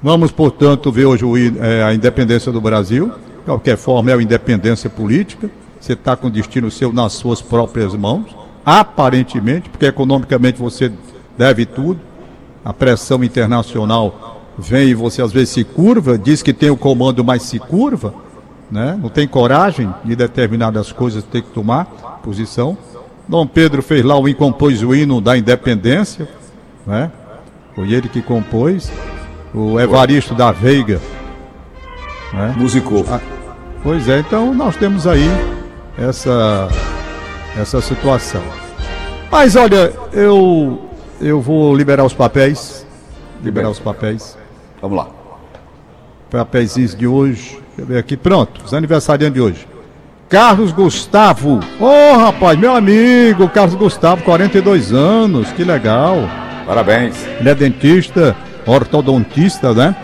vamos, 0.02 0.32
portanto, 0.32 0.90
ver 0.90 1.06
hoje 1.06 1.24
eh, 1.60 1.84
a 1.84 1.94
independência 1.94 2.50
do 2.50 2.60
Brasil. 2.60 3.12
De 3.38 3.44
qualquer 3.44 3.76
forma, 3.76 4.10
é 4.10 4.16
uma 4.16 4.22
independência 4.24 4.90
política. 4.90 5.48
Você 5.80 5.92
está 5.92 6.16
com 6.16 6.26
o 6.26 6.30
destino 6.30 6.68
seu 6.68 6.92
nas 6.92 7.12
suas 7.12 7.40
próprias 7.40 7.94
mãos, 7.94 8.34
aparentemente, 8.66 9.68
porque 9.68 9.86
economicamente 9.86 10.58
você 10.58 10.90
deve 11.38 11.64
tudo. 11.64 12.00
A 12.64 12.72
pressão 12.72 13.22
internacional 13.22 14.42
vem 14.58 14.88
e 14.88 14.94
você 14.94 15.22
às 15.22 15.30
vezes 15.30 15.50
se 15.50 15.62
curva, 15.62 16.18
diz 16.18 16.42
que 16.42 16.52
tem 16.52 16.70
o 16.70 16.76
comando, 16.76 17.22
mas 17.22 17.44
se 17.44 17.60
curva, 17.60 18.12
né? 18.70 18.98
não 19.00 19.08
tem 19.08 19.26
coragem 19.26 19.92
de 20.04 20.14
determinadas 20.14 20.92
coisas, 20.92 21.24
tem 21.24 21.42
que 21.42 21.50
tomar 21.50 21.84
posição. 22.22 22.76
Dom 23.26 23.46
Pedro 23.46 23.82
fez 23.82 24.04
lá 24.04 24.16
o 24.16 24.34
compôs 24.34 24.82
o 24.82 24.94
hino 24.94 25.20
da 25.20 25.36
independência, 25.36 26.28
né? 26.86 27.10
Foi 27.74 27.92
ele 27.92 28.08
que 28.08 28.22
compôs. 28.22 28.90
o 29.54 29.78
Evaristo 29.78 30.34
da 30.34 30.50
Veiga. 30.50 31.00
Né? 32.32 32.54
Musicou. 32.56 33.04
Ah, 33.08 33.20
pois 33.82 34.08
é, 34.08 34.20
então 34.20 34.54
nós 34.54 34.76
temos 34.76 35.06
aí 35.06 35.28
essa, 35.96 36.68
essa 37.56 37.80
situação. 37.80 38.42
Mas 39.30 39.56
olha, 39.56 39.92
eu, 40.12 40.88
eu 41.20 41.40
vou 41.40 41.74
liberar 41.76 42.04
os 42.04 42.14
papéis. 42.14 42.86
Liberar 43.42 43.70
os 43.70 43.78
papéis. 43.78 44.36
Vamos 44.80 44.96
lá. 44.96 45.08
Papéis 46.30 46.74
de 46.96 47.06
hoje. 47.06 47.60
Deixa 47.78 47.82
eu 47.82 47.86
ver 47.86 47.98
aqui. 47.98 48.16
Pronto, 48.16 48.60
os 48.64 48.74
aniversariantes 48.74 49.34
de 49.34 49.40
hoje. 49.40 49.68
Carlos 50.28 50.72
Gustavo. 50.72 51.60
Ô 51.78 51.84
oh, 51.84 52.16
rapaz, 52.16 52.58
meu 52.58 52.74
amigo, 52.74 53.48
Carlos 53.48 53.76
Gustavo, 53.76 54.24
42 54.24 54.92
anos, 54.92 55.52
que 55.52 55.62
legal. 55.62 56.28
Parabéns. 56.66 57.14
Ele 57.38 57.48
é 57.48 57.54
dentista, 57.54 58.36
ortodontista, 58.66 59.72
né? 59.72 59.94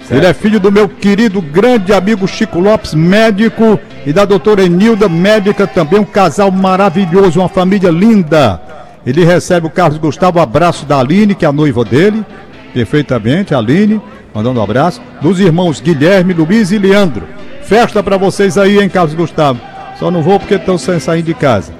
Certo. 0.00 0.12
Ele 0.14 0.26
é 0.26 0.32
filho 0.32 0.58
do 0.58 0.72
meu 0.72 0.88
querido 0.88 1.42
grande 1.42 1.92
amigo 1.92 2.26
Chico 2.26 2.58
Lopes, 2.58 2.94
médico, 2.94 3.78
e 4.06 4.14
da 4.14 4.24
doutora 4.24 4.62
Enilda, 4.62 5.06
médica 5.06 5.66
também, 5.66 6.00
um 6.00 6.04
casal 6.04 6.50
maravilhoso, 6.50 7.38
uma 7.38 7.50
família 7.50 7.90
linda. 7.90 8.60
Ele 9.04 9.26
recebe 9.26 9.66
o 9.66 9.70
Carlos 9.70 9.98
Gustavo, 9.98 10.40
abraço 10.40 10.86
da 10.86 10.98
Aline, 10.98 11.34
que 11.34 11.44
é 11.44 11.48
a 11.48 11.52
noiva 11.52 11.84
dele, 11.84 12.24
perfeitamente, 12.72 13.54
Aline, 13.54 14.00
mandando 14.34 14.60
um 14.60 14.62
abraço, 14.62 15.00
dos 15.20 15.40
irmãos 15.40 15.80
Guilherme, 15.80 16.32
Luiz 16.32 16.70
e 16.70 16.78
Leandro. 16.78 17.26
Festa 17.62 18.02
para 18.02 18.16
vocês 18.16 18.58
aí, 18.58 18.80
hein, 18.80 18.88
Carlos 18.88 19.14
Gustavo? 19.14 19.60
Só 19.98 20.10
não 20.10 20.22
vou 20.22 20.38
porque 20.38 20.54
estão 20.54 20.78
saindo 20.78 21.26
de 21.26 21.34
casa. 21.34 21.72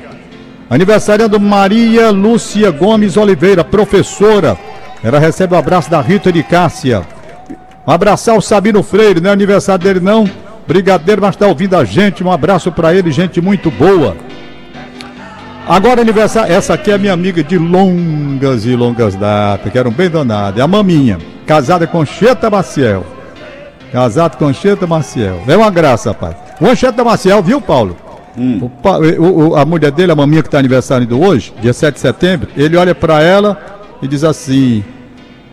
Aniversariando 0.68 1.40
Maria 1.40 2.10
Lúcia 2.10 2.70
Gomes 2.70 3.16
Oliveira, 3.16 3.64
professora. 3.64 4.56
Ela 5.02 5.18
recebe 5.18 5.54
o 5.54 5.58
abraço 5.58 5.90
da 5.90 6.00
Rita 6.00 6.30
de 6.30 6.42
Cássia. 6.42 7.02
Um 7.86 7.90
abraçar 7.90 8.36
o 8.36 8.40
Sabino 8.40 8.82
Freire, 8.82 9.20
não 9.20 9.30
é 9.30 9.32
aniversário 9.32 9.82
dele 9.82 10.00
não. 10.00 10.30
Brigadeiro, 10.68 11.22
mas 11.22 11.34
está 11.34 11.46
ouvindo 11.46 11.76
a 11.76 11.84
gente. 11.84 12.22
Um 12.22 12.30
abraço 12.30 12.70
para 12.70 12.94
ele, 12.94 13.10
gente 13.10 13.40
muito 13.40 13.70
boa. 13.70 14.16
Agora 15.66 16.00
aniversário, 16.00 16.52
essa 16.52 16.74
aqui 16.74 16.90
é 16.90 16.98
minha 16.98 17.12
amiga 17.12 17.42
de 17.42 17.56
longas 17.58 18.64
e 18.66 18.76
longas 18.76 19.14
datas, 19.14 19.72
que 19.72 19.78
era 19.78 19.88
um 19.88 19.92
bem 19.92 20.10
danado. 20.10 20.60
É 20.60 20.62
a 20.62 20.68
maminha, 20.68 21.18
casada 21.50 21.84
com 21.84 22.06
Cheta 22.06 22.48
Maciel. 22.48 23.04
Casado 23.90 24.36
com 24.36 24.46
Anchieta 24.46 24.86
Maciel. 24.86 25.42
É 25.48 25.56
uma 25.56 25.68
graça, 25.68 26.10
rapaz. 26.10 26.36
O 26.60 26.66
Anchieta 26.68 27.02
Maciel, 27.02 27.42
viu, 27.42 27.60
Paulo? 27.60 27.96
Hum. 28.38 28.70
O, 29.18 29.48
o, 29.48 29.56
a 29.56 29.64
mulher 29.64 29.90
dele, 29.90 30.12
a 30.12 30.14
maminha 30.14 30.42
que 30.42 30.46
está 30.46 30.60
aniversário 30.60 31.08
do 31.08 31.20
hoje, 31.20 31.52
dia 31.60 31.72
7 31.72 31.94
de 31.94 32.00
setembro, 32.00 32.48
ele 32.56 32.76
olha 32.76 32.94
para 32.94 33.20
ela 33.20 33.60
e 34.00 34.06
diz 34.06 34.22
assim: 34.22 34.84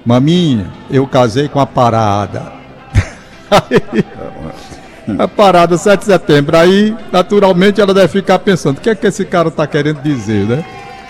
Maminha, 0.05 0.67
eu 0.91 1.07
casei 1.07 1.47
com 1.47 1.60
a 1.60 1.65
parada. 1.65 2.43
a 5.17 5.27
parada 5.27 5.79
7 5.79 6.01
de 6.01 6.05
setembro. 6.05 6.55
Aí, 6.57 6.95
naturalmente, 7.12 7.81
ela 7.81 7.91
deve 7.91 8.10
ficar 8.10 8.38
pensando: 8.38 8.77
o 8.77 8.81
que 8.81 8.91
é 8.91 8.93
que 8.93 9.07
esse 9.07 9.25
cara 9.25 9.47
está 9.47 9.65
querendo 9.65 9.99
dizer, 10.03 10.45
né? 10.45 10.63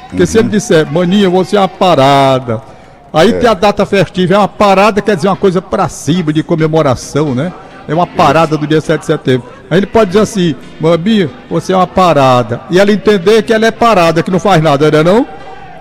Porque 0.07 0.23
uhum. 0.23 0.27
se 0.27 0.37
ele 0.37 0.45
uhum. 0.45 0.51
disser, 0.51 0.89
maninha, 0.89 1.29
você 1.29 1.57
é 1.57 1.59
uma 1.59 1.67
parada 1.67 2.76
Aí 3.17 3.31
é. 3.31 3.33
tem 3.33 3.49
a 3.49 3.55
data 3.55 3.83
festiva, 3.83 4.35
é 4.35 4.37
uma 4.37 4.47
parada, 4.47 5.01
quer 5.01 5.15
dizer, 5.15 5.27
uma 5.27 5.35
coisa 5.35 5.59
pra 5.59 5.89
cima, 5.89 6.31
de 6.31 6.43
comemoração, 6.43 7.33
né? 7.33 7.51
É 7.87 7.93
uma 7.93 8.05
parada 8.05 8.55
do 8.55 8.67
dia 8.67 8.79
7 8.79 8.99
de 8.99 9.05
setembro. 9.07 9.49
Aí 9.71 9.79
ele 9.79 9.87
pode 9.87 10.11
dizer 10.11 10.19
assim, 10.19 10.55
Mami, 10.79 11.27
você 11.49 11.73
é 11.73 11.75
uma 11.75 11.87
parada. 11.87 12.61
E 12.69 12.79
ela 12.79 12.91
entender 12.91 13.41
que 13.41 13.51
ela 13.51 13.65
é 13.65 13.71
parada, 13.71 14.21
que 14.21 14.29
não 14.29 14.39
faz 14.39 14.61
nada, 14.61 14.91
né 14.91 15.01
não? 15.01 15.25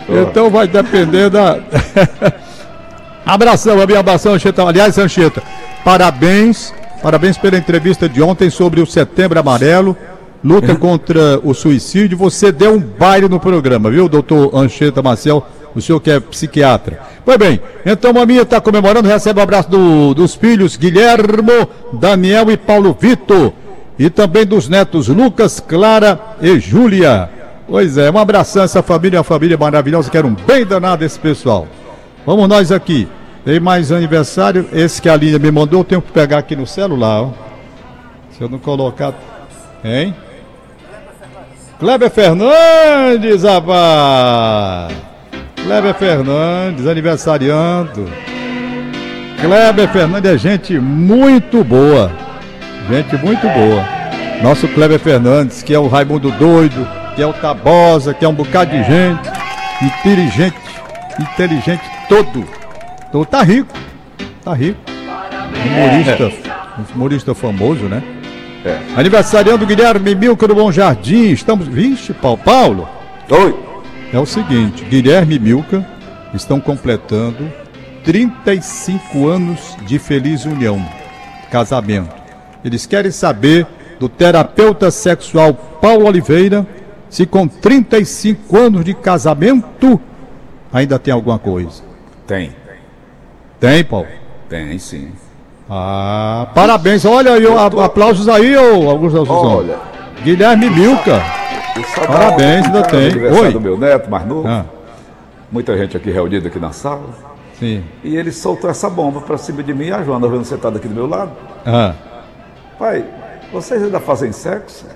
Oh. 0.09 0.22
Então 0.22 0.49
vai 0.49 0.66
depender 0.66 1.29
da. 1.29 1.59
abração, 3.27 3.77
Mami, 3.77 3.96
abração, 3.96 4.33
Anchieta. 4.33 4.62
Aliás, 4.66 4.96
Anchieta, 4.96 5.42
parabéns, 5.85 6.72
parabéns 7.03 7.37
pela 7.37 7.59
entrevista 7.59 8.09
de 8.09 8.22
ontem 8.22 8.49
sobre 8.49 8.81
o 8.81 8.87
Setembro 8.87 9.38
Amarelo 9.38 9.94
luta 10.42 10.77
contra 10.77 11.40
o 11.42 11.53
suicídio. 11.53 12.16
Você 12.16 12.53
deu 12.53 12.75
um 12.75 12.79
baile 12.79 13.29
no 13.29 13.40
programa, 13.40 13.90
viu, 13.90 14.09
doutor 14.09 14.55
Anchieta 14.55 15.03
Marcel? 15.03 15.44
O 15.77 15.81
senhor 15.83 16.01
que 16.01 16.11
é 16.11 16.19
psiquiatra. 16.19 16.99
Pois 17.23 17.37
bem, 17.37 17.61
então 17.85 18.11
Maminha 18.11 18.43
está 18.43 18.61
comemorando, 18.62 19.07
recebe 19.07 19.39
o 19.39 19.41
um 19.41 19.43
abraço 19.43 19.69
do, 19.69 20.15
dos 20.15 20.35
filhos 20.35 20.75
Guilhermo, 20.75 21.69
Daniel 21.93 22.51
e 22.51 22.57
Paulo 22.57 22.97
Vitor. 22.99 23.53
E 23.99 24.09
também 24.09 24.47
dos 24.47 24.71
netos 24.71 25.09
Lucas, 25.09 25.61
Clara 25.61 26.19
e 26.41 26.59
Júlia. 26.59 27.29
Pois 27.69 27.99
é, 27.99 28.11
um 28.11 28.17
abração 28.17 28.62
a 28.62 28.65
essa 28.65 28.83
família, 28.83 29.19
uma 29.19 29.25
família 29.25 29.59
maravilhosa. 29.59 30.11
Quero 30.11 30.29
um 30.29 30.35
bem 30.35 30.65
danado 30.65 31.05
esse 31.05 31.19
pessoal. 31.19 31.67
Vamos 32.25 32.49
nós 32.49 32.73
aqui. 32.73 33.07
Tem 33.45 33.61
mais 33.61 33.93
aniversário. 33.93 34.67
Esse 34.73 35.01
que 35.01 35.09
a 35.09 35.17
Linha 35.17 35.39
me 35.39 35.51
mandou, 35.51 35.81
eu 35.81 35.85
tenho 35.85 36.03
que 36.03 36.11
pegar 36.11 36.39
aqui 36.39 36.57
no 36.57 36.67
celular. 36.67 37.23
Ó. 37.23 37.31
Se 38.31 38.43
eu 38.43 38.49
não 38.49 38.59
colocar. 38.59 39.15
Hein? 39.85 40.15
Kleber 41.79 42.11
Fernandes, 42.11 43.43
rapaz! 43.43 45.16
Kleber 45.67 45.95
Fernandes, 45.95 46.87
aniversariando. 46.87 48.09
Kleber 49.41 49.89
Fernandes 49.89 50.31
é 50.31 50.39
gente 50.39 50.79
muito 50.79 51.65
boa. 51.65 52.13
Gente 52.89 53.17
muito 53.17 53.43
boa. 53.49 53.85
Nosso 54.45 54.69
Kleber 54.69 55.01
Fernandes, 55.01 55.65
que 55.65 55.75
é 55.75 55.79
o 55.79 55.89
Raimundo 55.89 56.31
Doido, 56.31 56.87
que 57.17 57.23
é 57.23 57.27
o 57.27 57.33
Tabosa, 57.33 58.15
que 58.15 58.25
é 58.25 58.29
um 58.29 58.33
bocado 58.33 58.71
de 58.71 58.85
gente. 58.85 59.29
Inteligente, 59.83 60.57
inteligente 61.19 61.83
todo. 62.09 62.45
Todo 63.11 63.27
tá 63.27 63.43
rico. 63.43 63.75
Tá 64.45 64.55
rico. 64.55 64.79
Humorista, 65.67 66.33
humorista 66.95 67.35
famoso, 67.35 67.87
né? 67.87 68.05
É. 68.65 68.79
Aniversariando 68.97 69.67
Guilherme 69.67 70.15
Milco 70.15 70.47
do 70.47 70.55
Bom 70.55 70.71
Jardim. 70.71 71.33
Estamos. 71.33 71.67
Vixe, 71.67 72.13
Paulo. 72.13 72.39
Paulo. 72.39 72.89
Oi 73.29 73.67
é 74.12 74.19
o 74.19 74.27
seguinte: 74.27 74.85
Guilherme 74.85 75.37
e 75.37 75.38
Milka 75.38 75.87
estão 76.35 76.61
completando 76.61 77.51
35 78.05 79.29
anos 79.29 79.77
de 79.87 79.99
feliz 79.99 80.45
união, 80.45 80.85
casamento. 81.51 82.14
Eles 82.64 82.87
querem 82.87 83.11
saber 83.11 83.66
do 83.99 84.09
terapeuta 84.09 84.90
sexual 84.90 85.55
Paulo 85.55 86.07
Oliveira 86.07 86.66
se 87.09 87.25
com 87.25 87.47
35 87.47 88.57
anos 88.59 88.85
de 88.85 88.95
casamento 88.95 90.01
ainda 90.73 90.99
tem 90.99 91.12
alguma 91.12 91.38
coisa. 91.38 91.83
Tem. 92.27 92.53
Tem, 93.59 93.83
Paulo? 93.85 94.07
Tem, 94.49 94.79
sim. 94.79 95.12
Ah, 95.69 96.49
parabéns. 96.55 97.05
Olha 97.05 97.33
aí, 97.33 97.45
aplausos 97.83 98.29
aí, 98.29 98.57
ô 98.57 98.88
Augusto 98.88 99.23
Assunção. 99.23 99.59
Olha. 99.59 99.79
Guilherme 100.23 100.71
Milka. 100.71 101.23
Parabéns, 102.07 102.67
ainda 102.67 102.83
tem. 102.83 103.17
Oi. 103.17 103.53
do 103.53 103.61
meu 103.61 103.79
neto 103.79 104.11
mais 104.11 104.27
novo. 104.27 104.49
Ah. 104.49 104.65
Muita 105.51 105.77
gente 105.77 105.97
aqui 105.97 106.11
reunida 106.11 106.49
aqui 106.49 106.59
na 106.59 106.73
sala. 106.73 107.09
Sim. 107.59 107.85
E 108.05 108.17
ele 108.17 108.33
soltou 108.33 108.69
essa 108.69 108.91
bomba 108.91 109.21
para 109.21 109.39
cima 109.39 109.62
de 109.62 109.73
mim 109.73 109.87
e 109.87 109.93
a 109.93 110.03
Joana 110.03 110.29
vendo 110.29 110.45
sentada 110.45 110.79
aqui 110.79 110.89
do 110.89 110.95
meu 110.95 111.07
lado. 111.07 111.33
Ah. 111.65 111.95
Pai, 112.79 113.05
vocês 113.53 113.83
ainda 113.83 114.01
fazem 114.01 114.33
sexo? 114.33 114.87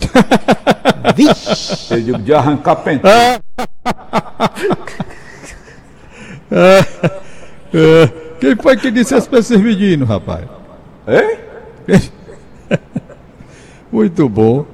Vixe! 1.14 1.94
Eu 1.94 2.02
digo 2.02 2.18
de 2.18 2.34
arrancar 2.34 2.76
penteiro. 2.76 3.40
Ah. 6.52 6.80
Ah. 7.72 8.10
Quem 8.40 8.56
foi 8.56 8.76
que 8.76 8.90
disse 8.90 9.14
esse 9.14 9.28
pra 9.28 9.38
esses 9.38 9.60
meninos, 9.60 10.08
rapaz? 10.08 10.44
Hein? 11.06 11.38
Muito 13.92 14.28
bom. 14.28 14.64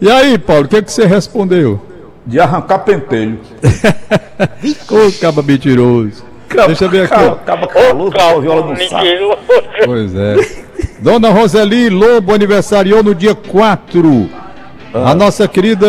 E 0.00 0.10
aí, 0.10 0.38
Paulo, 0.38 0.64
o 0.64 0.68
que, 0.68 0.76
é 0.76 0.82
que 0.82 0.92
você 0.92 1.04
respondeu? 1.06 1.80
De 2.26 2.40
arrancar 2.40 2.80
pentelho. 2.80 3.38
Ô, 4.90 5.12
caba 5.20 5.42
mentiroso. 5.42 6.24
Caba, 6.48 6.66
Deixa 6.68 6.84
eu 6.84 6.90
ver 6.90 7.04
aqui. 7.04 7.14
Caba, 7.14 7.36
caba 7.36 7.66
calor, 7.66 8.12
caba, 8.12 8.40
viola 8.40 8.66
no 8.66 8.88
saco. 8.88 9.04
Pois 9.84 10.14
é. 10.14 10.36
Dona 11.00 11.30
Roseli 11.30 11.88
Lobo 11.88 12.34
aniversariou 12.34 13.02
no 13.02 13.14
dia 13.14 13.34
4. 13.34 14.30
Ah. 14.92 15.10
A 15.12 15.14
nossa 15.14 15.46
querida 15.46 15.86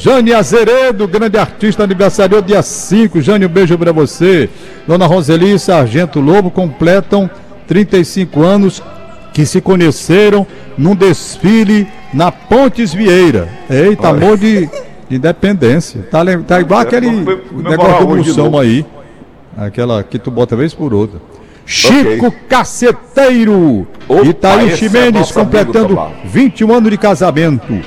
Jane 0.00 0.32
Azeredo, 0.32 1.06
grande 1.06 1.36
artista, 1.38 1.84
aniversariou 1.84 2.40
dia 2.40 2.62
5. 2.62 3.20
Jane, 3.20 3.46
um 3.46 3.48
beijo 3.48 3.76
para 3.76 3.92
você. 3.92 4.48
Dona 4.86 5.06
Roseli 5.06 5.54
e 5.54 5.58
Sargento 5.58 6.20
Lobo 6.20 6.50
completam 6.50 7.28
35 7.66 8.42
anos 8.42 8.82
que 9.32 9.46
se 9.46 9.60
conheceram 9.60 10.46
num 10.76 10.94
desfile 10.94 11.86
na 12.12 12.32
Pontes 12.32 12.92
Vieira. 12.92 13.48
Eita, 13.68 14.10
Olha. 14.10 14.24
amor 14.24 14.38
de, 14.38 14.68
de 15.08 15.16
independência. 15.16 16.02
Tá, 16.10 16.20
tá 16.46 16.60
igual 16.60 16.80
aquele 16.80 17.10
negócio 17.10 18.06
do 18.06 18.16
moção 18.16 18.58
aí. 18.58 18.84
Aquela 19.56 20.02
que 20.02 20.18
tu 20.18 20.30
bota 20.30 20.56
vez 20.56 20.72
por 20.72 20.94
outra. 20.94 21.20
Chico 21.66 22.26
okay. 22.26 22.40
Caceteiro. 22.48 23.86
Opa, 24.08 24.24
Itaí 24.24 24.76
Ximenes 24.76 25.30
completando 25.30 25.96
21 26.24 26.74
anos 26.74 26.90
de 26.90 26.98
casamento. 26.98 27.80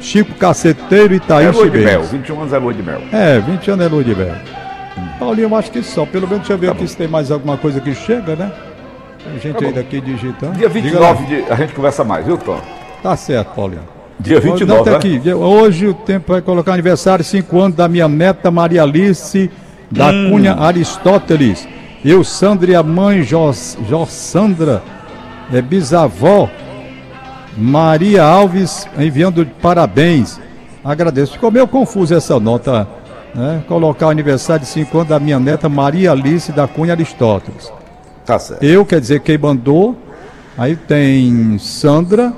Chico 0.00 0.34
Caceteiro 0.34 1.14
e 1.14 1.16
Itaí 1.16 1.46
é 1.46 1.50
de 1.50 1.70
mel, 1.70 2.02
21 2.02 2.40
anos 2.40 2.52
é 2.52 2.58
lua 2.58 2.74
de 2.74 2.82
mel. 2.82 3.00
É, 3.10 3.40
20 3.40 3.70
anos 3.70 3.86
é 3.86 3.88
lua 3.88 4.04
de 4.04 4.14
mel. 4.14 4.34
Paulinho, 5.18 5.48
eu 5.48 5.56
acho 5.56 5.70
que 5.70 5.82
só. 5.82 6.04
Pelo 6.04 6.28
menos 6.28 6.40
deixa 6.40 6.52
eu 6.52 6.58
ver 6.58 6.70
aqui 6.70 6.86
se 6.86 6.96
tem 6.96 7.08
mais 7.08 7.30
alguma 7.30 7.56
coisa 7.56 7.80
que 7.80 7.94
chega, 7.94 8.36
né? 8.36 8.52
Tem 9.24 9.40
gente 9.40 9.58
Tá 9.58 9.66
aí 9.66 9.72
daqui 9.72 10.00
digitando. 10.00 10.52
Dia 10.58 10.68
Diga 10.68 11.00
lá. 11.00 11.12
29 11.12 11.26
de, 11.44 11.52
a 11.52 11.56
gente 11.56 11.72
conversa 11.72 12.04
mais, 12.04 12.24
viu, 12.26 12.36
Tom? 12.36 12.60
Tá 13.02 13.16
certo, 13.16 13.54
Paulinho. 13.54 13.82
Dia 14.20 14.36
Não, 14.36 14.52
29, 14.52 14.84
tá 14.84 14.90
né? 14.92 14.96
aqui. 14.96 15.32
Hoje 15.32 15.88
o 15.88 15.94
tempo 15.94 16.32
vai 16.32 16.40
colocar 16.40 16.72
aniversário, 16.72 17.24
5 17.24 17.58
anos 17.60 17.76
da 17.76 17.88
minha 17.88 18.08
neta 18.08 18.50
Maria 18.50 18.82
Alice 18.82 19.50
da 19.90 20.10
Hum. 20.10 20.30
Cunha 20.30 20.54
Aristóteles. 20.54 21.66
Eu, 22.04 22.22
Sandra 22.22 22.70
e 22.70 22.74
a 22.74 22.82
mãe 22.82 23.22
Jos, 23.22 23.78
Jossandra, 23.88 24.82
é 25.52 25.60
bisavó 25.62 26.48
Maria 27.56 28.22
Alves 28.24 28.86
enviando 28.98 29.46
parabéns. 29.60 30.40
Agradeço. 30.84 31.32
Ficou 31.32 31.50
meio 31.50 31.66
confuso 31.66 32.14
essa 32.14 32.38
nota, 32.38 32.86
né? 33.34 33.62
Colocar 33.66 34.06
o 34.08 34.10
aniversário 34.10 34.64
de 34.64 34.68
5 34.70 34.96
anos 34.98 35.08
da 35.08 35.18
minha 35.18 35.40
neta 35.40 35.68
Maria 35.68 36.12
Alice 36.12 36.52
da 36.52 36.68
Cunha 36.68 36.92
Aristóteles. 36.92 37.72
Tá 38.24 38.38
certo. 38.38 38.62
Eu, 38.62 38.84
quer 38.84 39.00
dizer, 39.00 39.20
quem 39.20 39.36
mandou. 39.38 39.96
Aí 40.56 40.76
tem 40.76 41.58
Sandra 41.58 42.32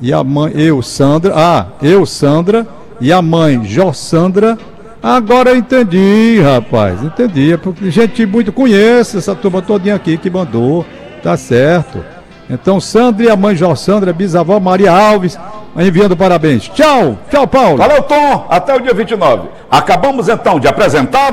e 0.00 0.12
a 0.12 0.24
mãe. 0.24 0.52
Eu, 0.54 0.82
Sandra. 0.82 1.32
Ah, 1.36 1.66
eu, 1.82 2.04
Sandra. 2.06 2.66
E 3.00 3.12
a 3.12 3.20
mãe, 3.20 3.64
Jossandra. 3.64 4.56
Agora 5.02 5.50
eu 5.50 5.56
entendi, 5.56 6.40
rapaz. 6.40 7.02
Entendi. 7.02 7.52
É 7.52 7.56
porque 7.56 7.90
gente 7.90 8.24
muito 8.24 8.52
conhece 8.52 9.18
essa 9.18 9.34
turma 9.34 9.60
todinha 9.60 9.94
aqui 9.94 10.16
que 10.16 10.30
mandou. 10.30 10.86
Tá 11.22 11.36
certo. 11.36 12.02
Então, 12.48 12.80
Sandra 12.80 13.26
e 13.26 13.30
a 13.30 13.36
mãe 13.36 13.56
Jossandra, 13.56 14.12
bisavó 14.12 14.60
Maria 14.60 14.92
Alves, 14.92 15.38
enviando 15.76 16.16
parabéns. 16.16 16.68
Tchau, 16.68 17.18
tchau, 17.30 17.46
Paulo. 17.46 17.78
Valeu, 17.78 18.02
Tom. 18.02 18.46
Até 18.48 18.74
o 18.74 18.80
dia 18.80 18.94
29. 18.94 19.48
Acabamos 19.70 20.28
então 20.28 20.60
de 20.60 20.68
apresentar. 20.68 21.32